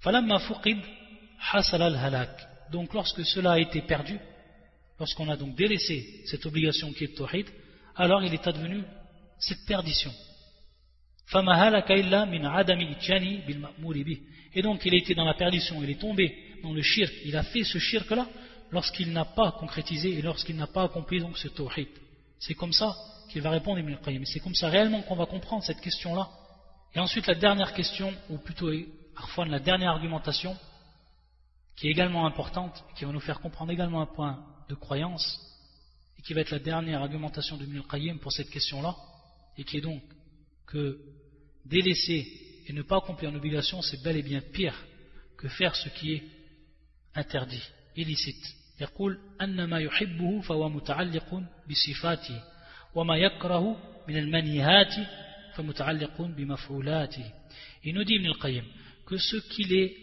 [0.00, 0.78] Falamma fuqid
[1.52, 2.70] hasal al-halak.
[2.72, 4.18] Donc lorsque cela a été perdu,
[4.98, 7.46] lorsqu'on a donc délaissé cette obligation qui est tawhid,
[7.96, 8.82] alors il est advenu
[9.38, 10.12] cette perdition.
[14.52, 17.42] Et donc il était dans la perdition, il est tombé dans le shirk, il a
[17.42, 18.28] fait ce shirk là
[18.70, 21.88] lorsqu'il n'a pas concrétisé et lorsqu'il n'a pas accompli donc ce tawhid.
[22.38, 22.96] C'est comme ça
[23.30, 24.24] qu'il va répondre Ibn Qayyim.
[24.24, 26.28] C'est comme ça réellement qu'on va comprendre cette question là.
[26.94, 28.70] Et ensuite la dernière question, ou plutôt
[29.14, 30.56] parfois la dernière argumentation,
[31.76, 35.40] qui est également importante, qui va nous faire comprendre également un point de croyance,
[36.18, 38.96] et qui va être la dernière argumentation de Ibn Qayyim pour cette question-là,
[39.56, 40.02] et qui est donc
[40.66, 40.98] que
[41.64, 42.26] délaisser
[42.66, 44.74] et ne pas accomplir une obligation, c'est bel et bien pire
[45.36, 46.22] que faire ce qui est
[47.15, 47.63] interdit,
[47.95, 48.55] illicite.
[48.81, 52.43] يقول أن ما يحبه فهو متعلق بصفاته
[52.95, 54.93] وما يكره من المنيهات
[55.55, 57.25] فمتعلق بمفعولاته
[57.83, 58.65] Il nous dit Ibn al-Qayyim
[59.05, 59.93] que ce qu'il est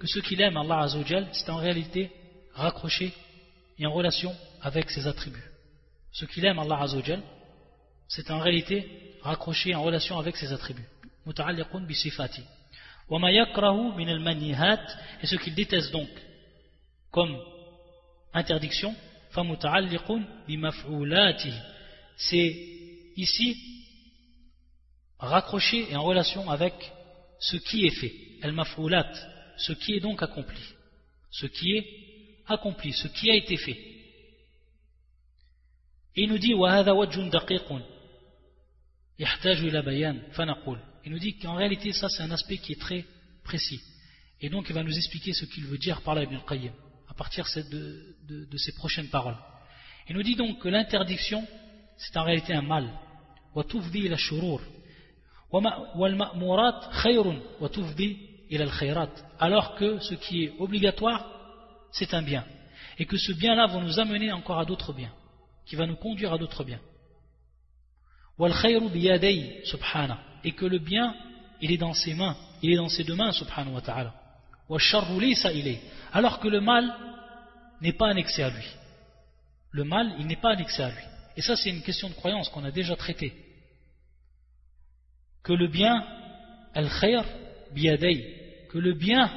[0.00, 2.10] que ce qu'il aime Allah Azzawajal c'est en réalité
[2.52, 3.12] raccroché
[3.78, 5.50] et en relation avec ses attributs.
[6.12, 7.22] Ce qu'il aime Allah Azzawajal
[8.08, 8.86] c'est en réalité
[9.22, 10.88] raccroché en relation avec ses attributs.
[11.26, 12.44] متعلق بصفاته
[13.08, 16.08] وما يكره من المنيهات et ce qu'il déteste donc
[17.13, 17.39] comme
[18.33, 18.93] interdiction,
[22.17, 22.55] c'est
[23.15, 23.57] ici
[25.19, 26.73] raccroché et en relation avec
[27.39, 28.13] ce qui est fait,
[29.57, 30.59] ce qui est donc accompli,
[31.29, 31.87] ce qui est
[32.47, 33.77] accompli, ce qui a été fait.
[36.15, 36.53] Et il nous dit
[41.05, 43.05] Il nous dit qu'en réalité ça c'est un aspect qui est très
[43.43, 43.81] précis.
[44.41, 46.73] Et donc il va nous expliquer ce qu'il veut dire par là Ibn Qayyim
[47.13, 49.37] à partir de, de, ces prochaines paroles.
[50.09, 51.45] Il nous dit donc que l'interdiction,
[51.95, 52.89] c'est en réalité un mal.
[59.39, 61.29] Alors que ce qui est obligatoire,
[61.91, 62.43] c'est un bien.
[62.97, 65.13] Et que ce bien-là va nous amener encore à d'autres biens,
[65.67, 66.81] qui va nous conduire à d'autres biens.
[70.43, 71.15] Et que le bien,
[71.61, 74.22] il est dans ses mains, il est dans ses deux mains, subhanahu wa ta'ala.
[76.11, 76.93] Alors que le mal
[77.81, 78.65] n'est pas annexé à lui.
[79.71, 81.03] Le mal, il n'est pas annexé à lui.
[81.35, 83.33] Et ça, c'est une question de croyance qu'on a déjà traitée.
[85.43, 86.05] Que le bien,
[86.73, 87.23] al-khayr
[87.73, 89.29] biyadei, que le bien,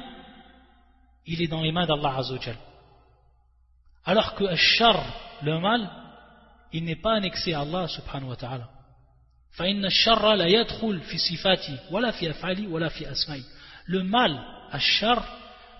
[1.25, 2.57] il est dans les mains d'Allah Azzawajal.
[4.05, 5.03] Alors que al-shar,
[5.41, 5.89] le mal,
[6.71, 8.69] il n'est pas annexé à Allah subhanahu wa ta'ala.
[13.87, 15.25] Le mal, ashar,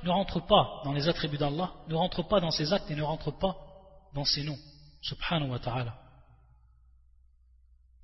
[0.04, 3.04] ne rentre pas dans les attributs d'Allah, ne rentre pas dans ses actes et ne
[3.04, 3.56] rentre pas
[4.14, 4.58] dans ses noms.
[5.02, 5.96] Subhanahu wa ta'ala.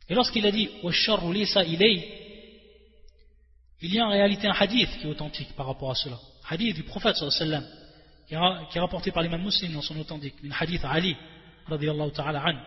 [0.10, 0.70] Et lorsqu'il a dit
[3.82, 6.18] il y a en réalité un hadith qui est authentique par rapport à cela.
[6.50, 7.64] Hadith du prophète sallallahu
[8.28, 10.36] qui est rapporté par l'imam muslim dans son authentique.
[10.44, 11.16] Un hadith Ali
[11.68, 12.60] radiallahu ta'ala anhu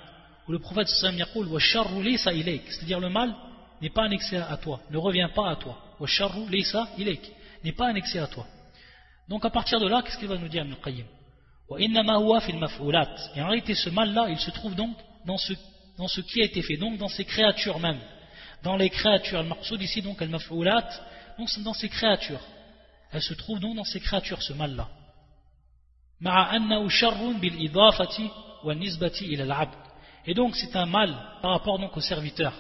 [0.49, 3.35] où le prophète sallam yaqul wa sharru laysa ilayk c'est-à-dire le mal
[3.83, 7.21] n'est pas annexé à toi ne revient pas à toi wa sharru laysa ilayk
[7.65, 8.47] n'est pas annexé à toi
[9.29, 11.07] Donc à partir de là, qu'est-ce qu'il va nous dire Ibn Qayyim?
[11.69, 15.53] Et en réalité, ce mal-là, il se trouve donc dans ce,
[15.99, 17.99] dans ce qui a été fait, donc dans ces créatures même.
[18.63, 20.89] Dans les créatures, le maqsoud ici, donc, al-maf'oulat,
[21.39, 22.41] donc dans ces créatures.
[23.13, 24.89] Elle se trouve donc dans ces créatures, ce mal-là.
[30.27, 32.53] Et donc c'est un mal par rapport donc au serviteur.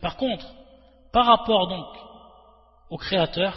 [0.00, 0.46] Par contre,
[1.12, 1.86] par rapport donc
[2.90, 3.54] au créateur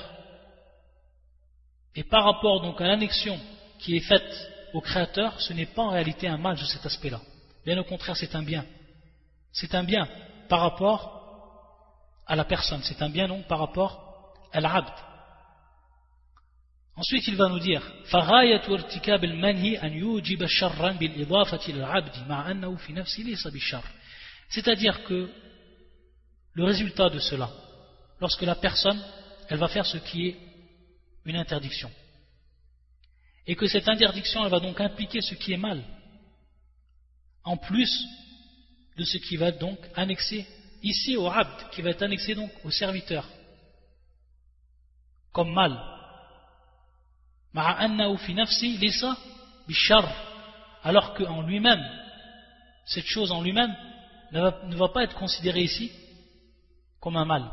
[1.95, 3.37] et par rapport donc à l'annexion
[3.79, 7.19] qui est faite au créateur, ce n'est pas en réalité un mal de cet aspect-là.
[7.65, 8.65] Bien au contraire, c'est un bien.
[9.51, 10.07] C'est un bien
[10.47, 11.19] par rapport
[12.25, 12.81] à la personne.
[12.83, 14.93] C'est un bien donc par rapport à l'abd.
[16.99, 17.81] Ensuite, il va nous dire
[24.49, 25.31] C'est-à-dire que
[26.55, 27.49] le résultat de cela,
[28.19, 29.01] lorsque la personne,
[29.47, 30.37] elle va faire ce qui est
[31.23, 31.89] une interdiction,
[33.47, 35.81] et que cette interdiction, elle va donc impliquer ce qui est mal,
[37.45, 38.05] en plus
[38.97, 40.45] de ce qui va donc annexer
[40.83, 43.25] ici au abd, qui va être annexé donc au serviteur,
[45.31, 45.98] comme mal.
[50.83, 51.83] Alors qu'en lui-même,
[52.85, 53.75] cette chose en lui-même
[54.31, 55.91] ne va, pas être considérée ici
[56.99, 57.51] comme un mal.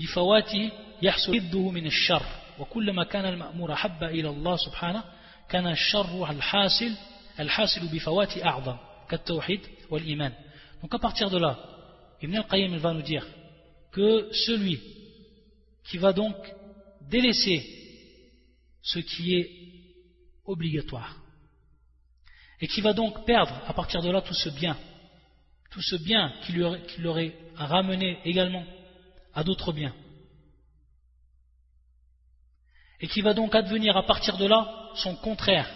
[0.00, 0.70] بفواته
[1.02, 2.22] يحصل ضده من الشر.
[2.58, 5.04] وكلما كان المأمور أحب إلى الله سبحانه
[5.48, 6.90] كان الشر الحاصل
[7.40, 8.76] الحاصل بفوات أعظم
[9.08, 9.60] كالتوحيد
[9.90, 10.32] والإيمان.
[10.82, 11.56] Donc à partir de là
[12.22, 13.26] Ibn al-Qayyim va nous dire
[13.92, 14.80] que celui
[15.84, 16.36] qui va donc
[17.08, 17.64] délaisser
[18.82, 19.50] ce qui est
[20.44, 21.16] obligatoire
[22.60, 24.76] et qui va donc perdre à partir de là tout ce bien,
[25.70, 28.64] tout ce bien qui lui aurait, l'aurait ramené également
[29.34, 29.94] à d'autres biens.
[33.00, 35.68] Et qui va donc advenir à partir de là son contraire,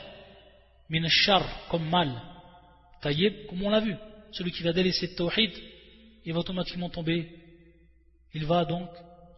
[0.88, 2.10] minashar comme mal,
[3.02, 3.94] taïeb comme on l'a vu.
[4.32, 5.52] Celui qui va délaisser le tawhid,
[6.24, 7.28] il va automatiquement tomber,
[8.34, 8.88] il va donc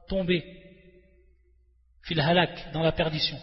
[0.08, 0.44] tomber,
[2.02, 3.38] fil halak, dans la perdition.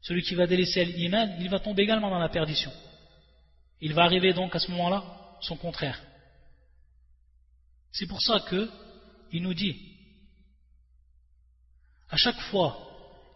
[0.00, 2.72] Celui qui va délaisser l'iman, il va tomber également dans la perdition.
[3.80, 5.04] Il va arriver donc à ce moment-là
[5.40, 6.00] son contraire.
[7.92, 8.70] C'est pour ça que
[9.32, 9.76] il nous dit
[12.08, 12.76] à chaque fois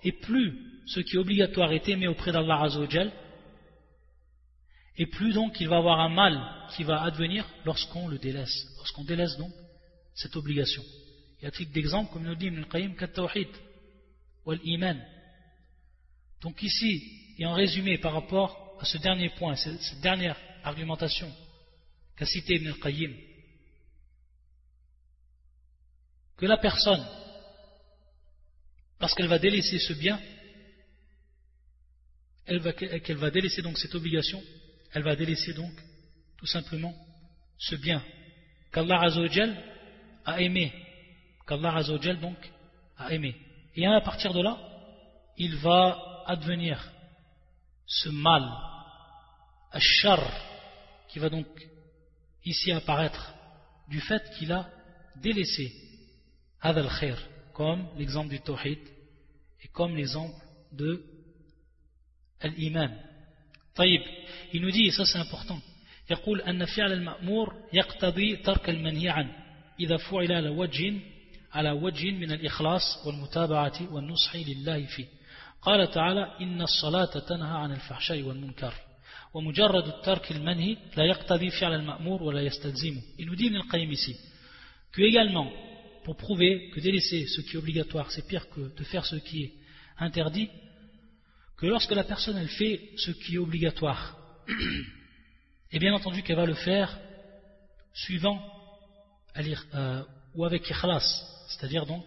[0.03, 3.13] et plus ce qui est obligatoire est aimé auprès d'Allah Azzawajal
[4.97, 6.41] et plus donc il va avoir un mal
[6.77, 9.53] qui va advenir lorsqu'on le délaisse, lorsqu'on délaisse donc
[10.15, 10.83] cette obligation.
[11.43, 13.49] Y a titre d'exemple, comme nous dit Ibn Qayyim, Tawhid
[14.47, 14.99] ou iman.
[16.41, 21.31] Donc ici, et en résumé par rapport à ce dernier point, cette dernière argumentation
[22.17, 23.15] qu'a cité Ibn Qayyim,
[26.37, 27.05] que la personne,
[28.99, 30.21] parce qu'elle va délaisser ce bien,
[32.47, 34.43] qu'elle va délaisser donc cette obligation,
[34.95, 35.73] elle va délaisser donc
[36.39, 36.95] tout simplement
[37.59, 38.03] ce bien
[38.73, 39.57] qu'Allah Azzawajal
[40.25, 40.73] a aimé,
[41.47, 42.39] qu'Allah Azzawajal donc
[42.97, 43.37] a aimé.
[43.75, 44.57] Et à partir de là,
[45.37, 46.81] il va advenir
[47.87, 48.45] ce mal,
[49.73, 50.21] Ashar,
[51.09, 51.47] qui va donc
[52.45, 53.35] ici apparaître
[53.89, 54.69] du fait qu'il a
[55.17, 55.73] délaissé
[56.61, 57.19] Hadal Khair,
[57.53, 58.79] comme l'exemple du Tawhid
[59.63, 60.35] et comme l'exemple
[60.73, 61.05] de
[62.41, 62.97] Al-Iman.
[63.77, 64.01] طيب,
[64.53, 64.91] il nous dit,
[66.11, 69.33] يقول أن فعل المأمور يقتضي ترك المنهي عنه
[69.81, 70.95] إذا فعل على وجه
[71.53, 75.07] على وجه من الإخلاص والمتابعة والنصح لله فيه.
[75.63, 78.75] قال تعالى إن الصلاة تنهى عن الفحشاء والمنكر
[79.35, 83.03] ومجرد الترك المنهي لا يقتضي فعل المأمور ولا يستلزمه.
[83.19, 84.17] Il nous dit Ibn al ici
[84.93, 85.51] que également
[86.05, 89.45] pour prouver que délaisser ce qui est obligatoire c'est pire que de faire ce qui
[89.45, 89.53] est
[89.99, 90.49] interdit
[91.57, 94.17] que lorsque la personne elle fait ce qui est obligatoire
[95.73, 96.99] et bien entendu qu'elle va le faire
[97.93, 98.43] suivant
[99.37, 100.03] euh,
[100.35, 102.05] ou avec ikhlas c'est-à-dire donc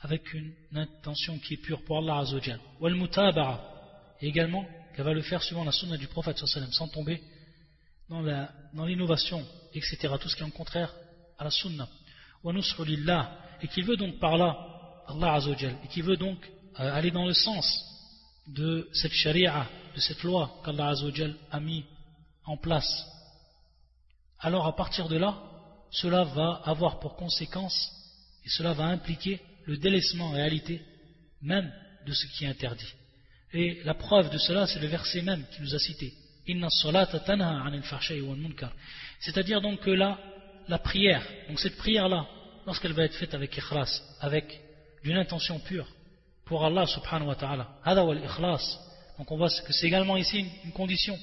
[0.00, 2.60] avec une intention qui est pure pour Allah Azzawajal.
[2.80, 2.96] Ou al
[4.20, 7.20] et également qu'elle va le faire suivant la sunna du prophète sans tomber
[8.08, 10.14] dans l'innovation, etc.
[10.20, 10.94] Tout ce qui est en contraire
[11.38, 11.88] à la sunna.
[12.44, 14.56] Lillah, et qu'il veut donc par là,
[15.08, 16.38] Allah Azzawajal, et qui veut donc
[16.78, 17.84] euh, aller dans le sens
[18.46, 20.94] de cette sharia, de cette loi qu'Allah
[21.50, 21.84] a mis
[22.44, 23.06] en place.
[24.38, 25.36] Alors à partir de là,
[25.90, 27.92] cela va avoir pour conséquence,
[28.44, 30.82] et cela va impliquer le délaissement en réalité
[31.42, 31.72] même
[32.06, 32.92] de ce qui est interdit.
[33.52, 36.12] Et la preuve de cela, c'est le verset même qui nous a cité.
[39.20, 40.18] C'est-à-dire donc que là,
[40.68, 42.28] la prière, donc cette prière-là,
[42.66, 44.60] lorsqu'elle va être faite avec ikhlas, avec
[45.02, 45.88] d'une intention pure,
[46.46, 48.78] pour Allah subhanahu wa ta'ala, hada wal ikhlas,
[49.18, 51.18] donc on voit que c'est également ici une, condition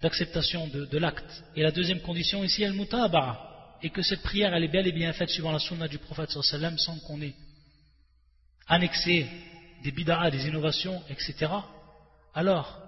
[0.00, 1.44] d'acceptation de, l'acte.
[1.56, 4.92] Et la deuxième condition ici, elle mutaba'a, et que cette prière, elle est bel et
[4.92, 7.34] bien faite suivant la sunna du prophète sallallahu sans qu'on ait
[8.68, 9.26] annexé
[9.82, 11.50] des bid'a, des innovations, etc.
[12.32, 12.78] Alors,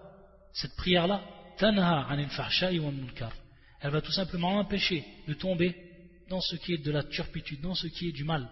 [0.52, 1.20] cette prière-là,
[1.58, 3.32] tanha anil fahsha'i wa munkar,
[3.80, 5.74] elle va tout simplement empêcher de tomber
[6.28, 8.48] dans ce qui est de la turpitude, dans ce qui est du mal.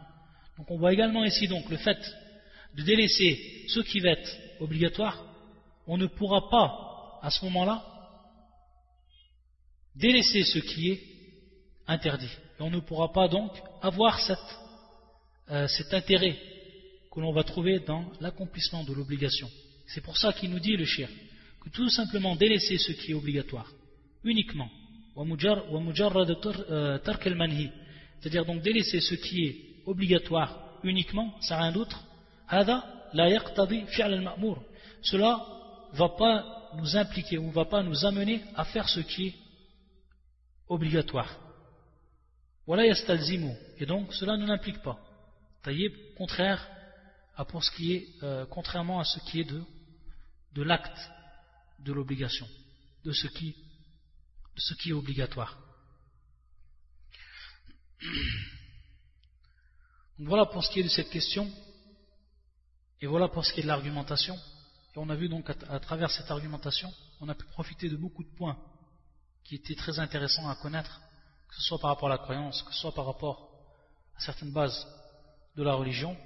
[0.59, 1.99] Donc on voit également ici donc le fait
[2.77, 5.25] de délaisser ce qui va être obligatoire,
[5.87, 7.85] on ne pourra pas à ce moment-là
[9.95, 11.01] délaisser ce qui est
[11.87, 12.31] interdit.
[12.59, 13.53] Et on ne pourra pas donc
[13.83, 14.19] avoir
[15.51, 16.37] euh, cet intérêt
[17.13, 19.51] que l'on va trouver dans l'accomplissement de l'obligation.
[19.87, 21.09] C'est pour ça qu'il nous dit le shir,
[21.61, 23.71] que tout simplement délaisser ce qui est obligatoire,
[24.25, 24.71] uniquement,
[25.19, 26.99] euh,
[28.21, 32.03] c'est-à-dire donc délaisser ce qui est obligatoire uniquement, c'est rien d'autre,
[35.03, 35.47] cela
[35.93, 39.29] ne va pas nous impliquer ou ne va pas nous amener à faire ce qui
[39.29, 39.35] est
[40.69, 41.39] obligatoire.
[43.79, 44.99] Et donc cela ne l'implique pas.
[46.17, 46.69] contraire
[47.37, 49.63] à pour ce qui est, euh, contrairement à ce qui est de,
[50.55, 51.11] de l'acte
[51.81, 52.47] de l'obligation,
[53.05, 53.57] de ce qui
[54.57, 55.59] ce qui est obligatoire.
[60.19, 61.51] voilà pour ce qui est de cette question,
[63.03, 64.37] et voilà pour ce qui est de l'argumentation.
[64.95, 66.91] Et on a vu donc à, travers cette argumentation,
[67.21, 68.57] on a pu profiter de beaucoup de points
[69.43, 71.01] qui étaient très intéressants à connaître,
[71.49, 73.51] que ce soit par rapport à la croyance, que ce soit par rapport
[74.17, 74.87] à certaines bases
[75.57, 76.17] de la religion.